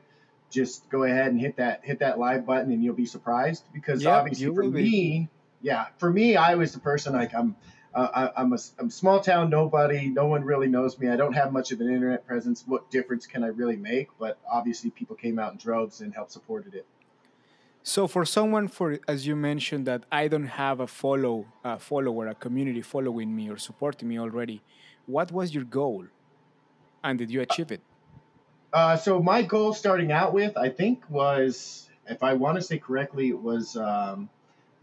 just 0.48 0.88
go 0.90 1.02
ahead 1.02 1.26
and 1.32 1.40
hit 1.40 1.56
that 1.56 1.80
hit 1.82 1.98
that 1.98 2.18
live 2.18 2.46
button, 2.46 2.70
and 2.70 2.82
you'll 2.82 2.94
be 2.94 3.04
surprised. 3.04 3.64
Because 3.72 4.04
Yep, 4.04 4.12
obviously, 4.12 4.46
for 4.54 4.62
be. 4.62 4.68
me, 4.70 5.28
yeah, 5.64 5.86
for 5.96 6.10
me, 6.10 6.36
I 6.36 6.54
was 6.54 6.72
the 6.72 6.78
person 6.78 7.14
like 7.14 7.34
I'm. 7.34 7.56
Uh, 7.94 8.30
I, 8.36 8.42
I'm 8.42 8.52
a, 8.52 8.58
I'm 8.78 8.90
small 8.90 9.20
town 9.20 9.50
nobody. 9.50 10.08
No 10.08 10.26
one 10.26 10.44
really 10.44 10.66
knows 10.66 10.98
me. 10.98 11.08
I 11.08 11.16
don't 11.16 11.32
have 11.32 11.52
much 11.52 11.70
of 11.70 11.80
an 11.80 11.88
internet 11.88 12.26
presence. 12.26 12.64
What 12.66 12.90
difference 12.90 13.24
can 13.26 13.44
I 13.44 13.46
really 13.46 13.76
make? 13.76 14.08
But 14.18 14.36
obviously, 14.50 14.90
people 14.90 15.16
came 15.16 15.38
out 15.38 15.52
in 15.52 15.58
droves 15.58 16.00
and 16.00 16.12
helped 16.12 16.32
supported 16.32 16.74
it. 16.74 16.86
So 17.82 18.06
for 18.06 18.24
someone, 18.24 18.68
for 18.68 18.98
as 19.08 19.26
you 19.26 19.36
mentioned, 19.36 19.86
that 19.86 20.02
I 20.12 20.28
don't 20.28 20.48
have 20.64 20.80
a 20.80 20.86
follow 20.86 21.46
a 21.64 21.78
follower, 21.78 22.26
a 22.28 22.34
community 22.34 22.82
following 22.82 23.34
me 23.34 23.48
or 23.48 23.56
supporting 23.56 24.08
me 24.08 24.18
already, 24.18 24.60
what 25.06 25.32
was 25.32 25.54
your 25.54 25.64
goal, 25.64 26.04
and 27.02 27.18
did 27.18 27.30
you 27.30 27.40
achieve 27.40 27.70
it? 27.72 27.80
Uh, 28.72 28.96
so 28.96 29.22
my 29.22 29.40
goal 29.42 29.72
starting 29.72 30.10
out 30.12 30.34
with, 30.34 30.58
I 30.58 30.68
think, 30.68 31.08
was 31.08 31.88
if 32.06 32.22
I 32.22 32.34
want 32.34 32.56
to 32.56 32.62
say 32.62 32.78
correctly, 32.78 33.28
it 33.28 33.40
was 33.40 33.76
um, 33.76 34.28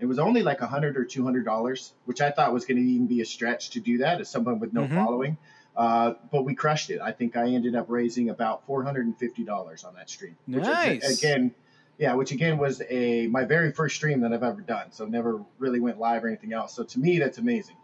it 0.01 0.07
was 0.07 0.19
only 0.19 0.41
like 0.43 0.61
a 0.61 0.67
hundred 0.67 0.97
or 0.97 1.05
two 1.05 1.23
hundred 1.23 1.45
dollars, 1.45 1.93
which 2.05 2.19
I 2.21 2.31
thought 2.31 2.51
was 2.53 2.65
going 2.65 2.77
to 2.77 2.83
even 2.83 3.07
be 3.07 3.21
a 3.21 3.25
stretch 3.25 3.69
to 3.71 3.79
do 3.79 3.99
that 3.99 4.19
as 4.19 4.29
someone 4.29 4.59
with 4.59 4.73
no 4.73 4.81
Mhm. 4.85 4.95
following. 4.95 5.37
Uh, 5.77 6.15
but 6.31 6.43
we 6.43 6.53
crushed 6.55 6.89
it. 6.89 6.99
I 6.99 7.11
think 7.13 7.37
I 7.37 7.47
ended 7.47 7.75
up 7.75 7.85
raising 7.87 8.29
about 8.29 8.65
four 8.65 8.83
hundred 8.83 9.05
and 9.05 9.17
fifty 9.17 9.43
dollars 9.45 9.83
on 9.85 9.93
that 9.95 10.09
stream. 10.09 10.35
Which 10.47 10.63
Nice. 10.63 11.03
Is, 11.03 11.19
again, 11.23 11.53
yeah, 11.97 12.15
which 12.15 12.31
again 12.31 12.57
was 12.57 12.81
a 12.89 13.27
my 13.27 13.45
very 13.45 13.71
first 13.71 13.95
stream 13.95 14.19
that 14.21 14.33
I've 14.33 14.43
ever 14.43 14.61
done. 14.61 14.91
So 14.91 15.05
never 15.05 15.41
really 15.59 15.79
went 15.79 15.99
live 15.99 16.23
or 16.23 16.27
anything 16.27 16.51
else. 16.51 16.73
So 16.73 16.83
to 16.83 16.99
me, 16.99 17.19
that's 17.19 17.37
amazing. 17.37 17.75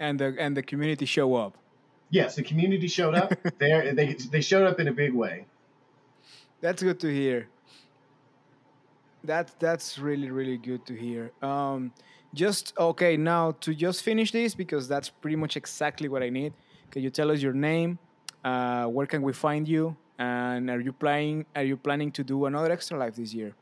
And 0.00 0.18
the 0.18 0.34
and 0.38 0.56
the 0.56 0.62
community 0.62 1.04
show 1.04 1.34
up. 1.36 1.58
Yes, 2.10 2.34
the 2.34 2.42
community 2.42 2.88
showed 2.88 3.14
up. 3.14 3.34
they 3.58 3.92
they 3.94 4.14
they 4.14 4.40
showed 4.40 4.66
up 4.66 4.80
in 4.80 4.88
a 4.88 4.92
big 4.92 5.12
way. 5.12 5.44
That's 6.60 6.82
good 6.82 6.98
to 7.00 7.08
hear. 7.14 7.48
That 9.24 9.58
that's 9.58 9.98
really 9.98 10.30
really 10.30 10.58
good 10.58 10.86
to 10.86 10.94
hear. 10.94 11.32
Um, 11.42 11.92
just 12.34 12.72
okay 12.78 13.16
now 13.16 13.52
to 13.60 13.74
just 13.74 14.02
finish 14.02 14.32
this 14.32 14.54
because 14.54 14.88
that's 14.88 15.08
pretty 15.08 15.36
much 15.36 15.56
exactly 15.56 16.08
what 16.08 16.22
I 16.22 16.30
need. 16.30 16.52
Can 16.90 17.02
you 17.02 17.10
tell 17.10 17.30
us 17.30 17.40
your 17.40 17.52
name? 17.52 17.98
Uh, 18.44 18.86
where 18.86 19.06
can 19.06 19.22
we 19.22 19.32
find 19.32 19.66
you? 19.66 19.96
And 20.18 20.70
are 20.70 20.80
you 20.80 20.92
planning 20.92 21.46
are 21.54 21.64
you 21.64 21.76
planning 21.76 22.10
to 22.12 22.24
do 22.24 22.46
another 22.46 22.72
extra 22.72 22.98
life 22.98 23.16
this 23.16 23.32
year? 23.32 23.54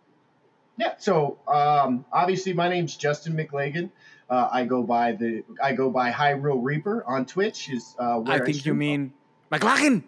Yeah. 0.78 0.94
So 0.98 1.38
um, 1.48 2.04
obviously, 2.12 2.52
my 2.52 2.68
name's 2.68 2.96
Justin 2.96 3.36
McLagan. 3.36 3.90
Uh, 4.28 4.48
I 4.50 4.64
go 4.64 4.82
by 4.82 5.12
the 5.12 5.44
I 5.62 5.72
go 5.72 5.90
by 5.90 6.10
Hyrule 6.10 6.58
Reaper 6.62 7.04
on 7.06 7.26
Twitch. 7.26 7.68
Is 7.70 7.94
uh, 7.98 8.18
where 8.18 8.42
I 8.42 8.44
think 8.44 8.64
you 8.64 8.74
mean 8.74 9.12
McLaughlin. 9.50 10.04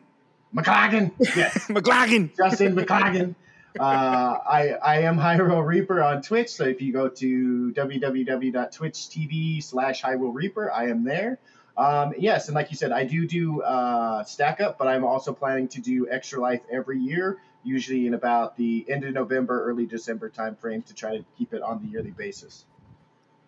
McLagan. 0.54 1.12
Yes, 1.36 1.68
McLaughlin. 1.68 2.32
Justin 2.36 2.74
McLagan. 2.74 3.34
Uh, 3.78 3.82
I 3.82 4.68
I 4.82 4.98
am 5.00 5.18
Hyrule 5.18 5.64
Reaper 5.64 6.02
on 6.02 6.22
Twitch. 6.22 6.50
So 6.50 6.64
if 6.64 6.80
you 6.80 6.92
go 6.92 7.08
to 7.08 7.72
www.twitch.tv 7.72 9.62
slash 9.62 10.02
Hyrule 10.02 10.34
Reaper, 10.34 10.72
I 10.72 10.88
am 10.88 11.04
there. 11.04 11.38
Um, 11.76 12.12
yes, 12.18 12.48
and 12.48 12.56
like 12.56 12.70
you 12.72 12.76
said, 12.76 12.90
I 12.90 13.04
do 13.04 13.26
do 13.26 13.62
uh, 13.62 14.24
stack 14.24 14.60
up, 14.60 14.78
but 14.78 14.88
I'm 14.88 15.04
also 15.04 15.32
planning 15.32 15.68
to 15.68 15.80
do 15.80 16.08
Extra 16.10 16.40
Life 16.40 16.62
every 16.72 16.98
year, 16.98 17.38
usually 17.62 18.08
in 18.08 18.14
about 18.14 18.56
the 18.56 18.84
end 18.88 19.04
of 19.04 19.14
November, 19.14 19.64
early 19.64 19.86
December 19.86 20.28
timeframe 20.28 20.84
to 20.86 20.94
try 20.94 21.16
to 21.16 21.24
keep 21.36 21.54
it 21.54 21.62
on 21.62 21.80
the 21.80 21.88
yearly 21.88 22.10
basis. 22.10 22.64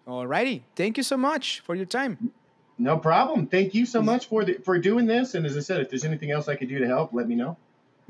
Alrighty. 0.06 0.62
Thank 0.76 0.96
you 0.96 1.02
so 1.02 1.16
much 1.16 1.58
for 1.60 1.74
your 1.74 1.86
time. 1.86 2.30
No 2.78 2.98
problem. 2.98 3.48
Thank 3.48 3.74
you 3.74 3.84
so 3.84 4.00
much 4.00 4.26
for 4.26 4.44
the, 4.44 4.54
for 4.64 4.78
doing 4.78 5.06
this. 5.06 5.34
And 5.34 5.44
as 5.44 5.56
I 5.56 5.60
said, 5.60 5.80
if 5.80 5.90
there's 5.90 6.04
anything 6.04 6.30
else 6.30 6.48
I 6.48 6.54
could 6.54 6.68
do 6.68 6.78
to 6.78 6.86
help, 6.86 7.12
let 7.12 7.28
me 7.28 7.34
know. 7.34 7.56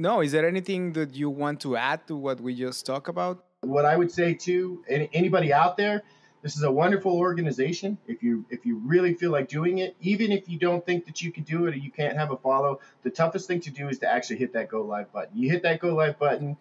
No, 0.00 0.22
is 0.22 0.32
there 0.32 0.48
anything 0.48 0.94
that 0.94 1.14
you 1.14 1.28
want 1.28 1.60
to 1.60 1.76
add 1.76 2.06
to 2.06 2.16
what 2.16 2.40
we 2.40 2.54
just 2.54 2.86
talked 2.86 3.08
about? 3.08 3.44
What 3.60 3.84
I 3.84 3.98
would 3.98 4.10
say 4.10 4.32
to 4.32 4.82
any, 4.88 5.10
anybody 5.12 5.52
out 5.52 5.76
there, 5.76 6.02
this 6.40 6.56
is 6.56 6.62
a 6.62 6.72
wonderful 6.72 7.12
organization. 7.18 7.98
If 8.06 8.22
you 8.22 8.46
if 8.48 8.64
you 8.64 8.78
really 8.78 9.12
feel 9.12 9.30
like 9.30 9.48
doing 9.48 9.76
it, 9.76 9.94
even 10.00 10.32
if 10.32 10.48
you 10.48 10.58
don't 10.58 10.86
think 10.86 11.04
that 11.04 11.20
you 11.20 11.30
can 11.30 11.42
do 11.42 11.66
it 11.66 11.74
or 11.74 11.76
you 11.76 11.90
can't 11.90 12.16
have 12.16 12.30
a 12.30 12.38
follow, 12.38 12.80
the 13.02 13.10
toughest 13.10 13.46
thing 13.46 13.60
to 13.60 13.70
do 13.70 13.90
is 13.90 13.98
to 13.98 14.10
actually 14.10 14.38
hit 14.38 14.54
that 14.54 14.70
go 14.70 14.80
live 14.80 15.12
button. 15.12 15.36
You 15.36 15.50
hit 15.50 15.64
that 15.64 15.80
go 15.80 15.94
live 15.94 16.18
button, 16.18 16.56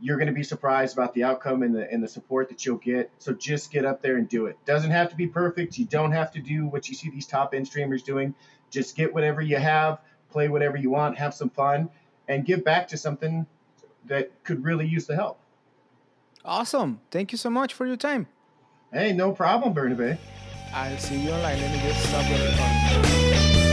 you're 0.00 0.16
going 0.16 0.28
to 0.28 0.32
be 0.32 0.44
surprised 0.44 0.96
about 0.96 1.12
the 1.12 1.24
outcome 1.24 1.64
and 1.64 1.74
the 1.74 1.90
and 1.92 2.00
the 2.00 2.08
support 2.08 2.50
that 2.50 2.64
you'll 2.64 2.76
get. 2.76 3.10
So 3.18 3.32
just 3.32 3.72
get 3.72 3.84
up 3.84 4.00
there 4.00 4.16
and 4.16 4.28
do 4.28 4.46
it. 4.46 4.56
Doesn't 4.64 4.92
have 4.92 5.10
to 5.10 5.16
be 5.16 5.26
perfect. 5.26 5.76
You 5.76 5.86
don't 5.86 6.12
have 6.12 6.30
to 6.34 6.40
do 6.40 6.68
what 6.68 6.88
you 6.88 6.94
see 6.94 7.10
these 7.10 7.26
top 7.26 7.52
end 7.52 7.66
streamers 7.66 8.04
doing. 8.04 8.32
Just 8.70 8.94
get 8.94 9.12
whatever 9.12 9.42
you 9.42 9.56
have, 9.56 9.98
play 10.30 10.48
whatever 10.48 10.76
you 10.76 10.90
want, 10.90 11.18
have 11.18 11.34
some 11.34 11.50
fun, 11.50 11.90
and 12.28 12.44
give 12.44 12.64
back 12.64 12.88
to 12.88 12.96
something 12.96 13.46
that 14.06 14.30
could 14.44 14.64
really 14.64 14.86
use 14.86 15.06
the 15.06 15.14
help. 15.14 15.38
Awesome. 16.44 17.00
Thank 17.10 17.32
you 17.32 17.38
so 17.38 17.50
much 17.50 17.74
for 17.74 17.86
your 17.86 17.96
time. 17.96 18.26
Hey, 18.92 19.12
no 19.12 19.32
problem, 19.32 19.74
Bernabe. 19.74 20.18
I'll 20.74 20.98
see 20.98 21.20
you 21.20 21.30
online. 21.30 21.60
Let 21.60 21.70
me 21.72 21.80
just 21.88 22.08
stop 22.08 22.24
the 22.24 22.34
recording. 22.34 23.70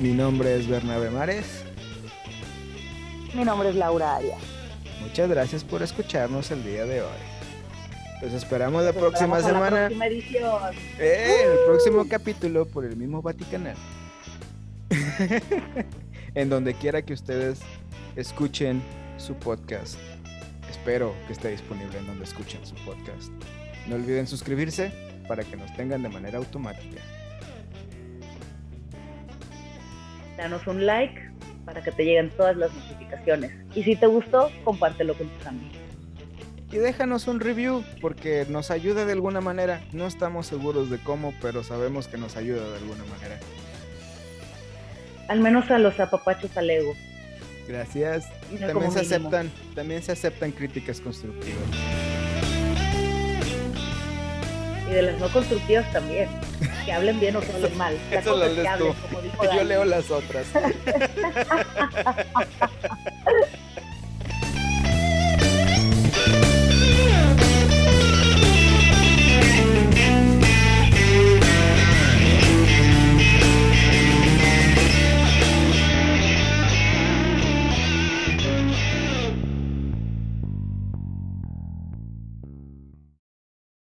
Mi 0.00 0.14
nombre 0.14 0.54
es 0.54 0.66
Bernabe 0.68 1.10
Mares. 1.10 1.64
Mi 3.34 3.44
nombre 3.44 3.70
es 3.70 3.74
Laura 3.74 4.16
Arias. 4.16 4.57
Muchas 5.00 5.28
gracias 5.28 5.64
por 5.64 5.82
escucharnos 5.82 6.50
el 6.50 6.64
día 6.64 6.84
de 6.84 7.02
hoy. 7.02 7.18
Los 8.22 8.32
esperamos 8.32 8.82
la 8.84 8.92
Nos 8.92 9.00
próxima 9.00 9.38
esperamos 9.38 9.44
a 9.44 9.52
la 9.52 9.66
semana. 9.68 9.86
próxima 9.86 10.06
edición. 10.06 10.74
Eh, 10.98 11.42
el 11.44 11.58
próximo 11.66 12.08
capítulo 12.08 12.66
por 12.66 12.84
el 12.84 12.96
mismo 12.96 13.22
Vaticanal. 13.22 13.76
en 16.34 16.48
donde 16.48 16.74
quiera 16.74 17.02
que 17.02 17.12
ustedes 17.12 17.60
escuchen 18.16 18.82
su 19.18 19.34
podcast. 19.34 19.98
Espero 20.68 21.14
que 21.26 21.32
esté 21.32 21.48
disponible 21.50 21.98
en 21.98 22.06
donde 22.06 22.24
escuchen 22.24 22.64
su 22.66 22.74
podcast. 22.84 23.30
No 23.86 23.94
olviden 23.96 24.26
suscribirse 24.26 24.92
para 25.28 25.44
que 25.44 25.56
nos 25.56 25.72
tengan 25.76 26.02
de 26.02 26.08
manera 26.08 26.38
automática. 26.38 27.00
Danos 30.36 30.66
un 30.66 30.86
like 30.86 31.20
para 31.68 31.82
que 31.82 31.92
te 31.92 32.02
lleguen 32.02 32.30
todas 32.30 32.56
las 32.56 32.72
notificaciones. 32.72 33.52
Y 33.74 33.82
si 33.82 33.94
te 33.94 34.06
gustó, 34.06 34.50
compártelo 34.64 35.12
con 35.12 35.28
tus 35.28 35.46
amigos. 35.46 35.76
Y 36.72 36.78
déjanos 36.78 37.26
un 37.28 37.40
review 37.40 37.84
porque 38.00 38.46
nos 38.48 38.70
ayuda 38.70 39.04
de 39.04 39.12
alguna 39.12 39.42
manera. 39.42 39.82
No 39.92 40.06
estamos 40.06 40.46
seguros 40.46 40.88
de 40.88 40.96
cómo, 40.96 41.34
pero 41.42 41.62
sabemos 41.62 42.08
que 42.08 42.16
nos 42.16 42.38
ayuda 42.38 42.70
de 42.70 42.78
alguna 42.78 43.04
manera. 43.04 43.38
Al 45.28 45.40
menos 45.40 45.70
a 45.70 45.78
los 45.78 46.00
apapachos 46.00 46.56
al 46.56 46.70
ego. 46.70 46.94
Gracias. 47.66 48.24
Y 48.50 48.56
también 48.56 48.90
se 48.90 49.00
mínimo. 49.02 49.28
aceptan, 49.28 49.50
también 49.74 50.02
se 50.02 50.12
aceptan 50.12 50.52
críticas 50.52 51.02
constructivas. 51.02 52.17
Y 54.88 54.92
de 54.92 55.02
las 55.02 55.18
no 55.20 55.28
constructivas 55.28 55.90
también. 55.92 56.28
Que 56.84 56.92
hablen 56.92 57.20
bien 57.20 57.36
o 57.36 57.40
que 57.40 57.52
hablen 57.52 57.76
mal. 57.76 57.96
La 58.10 58.20
Eso 58.20 58.30
cosa 58.32 58.44
lo 58.46 58.50
es 58.50 58.56
que 58.56 58.62
lees 58.62 58.78
tú. 58.78 58.84
hablen, 58.86 58.94
como 59.02 59.20
dijo 59.22 59.44
Yo 59.56 59.64
leo 59.64 59.84
las 59.84 60.10
otras. 60.10 60.46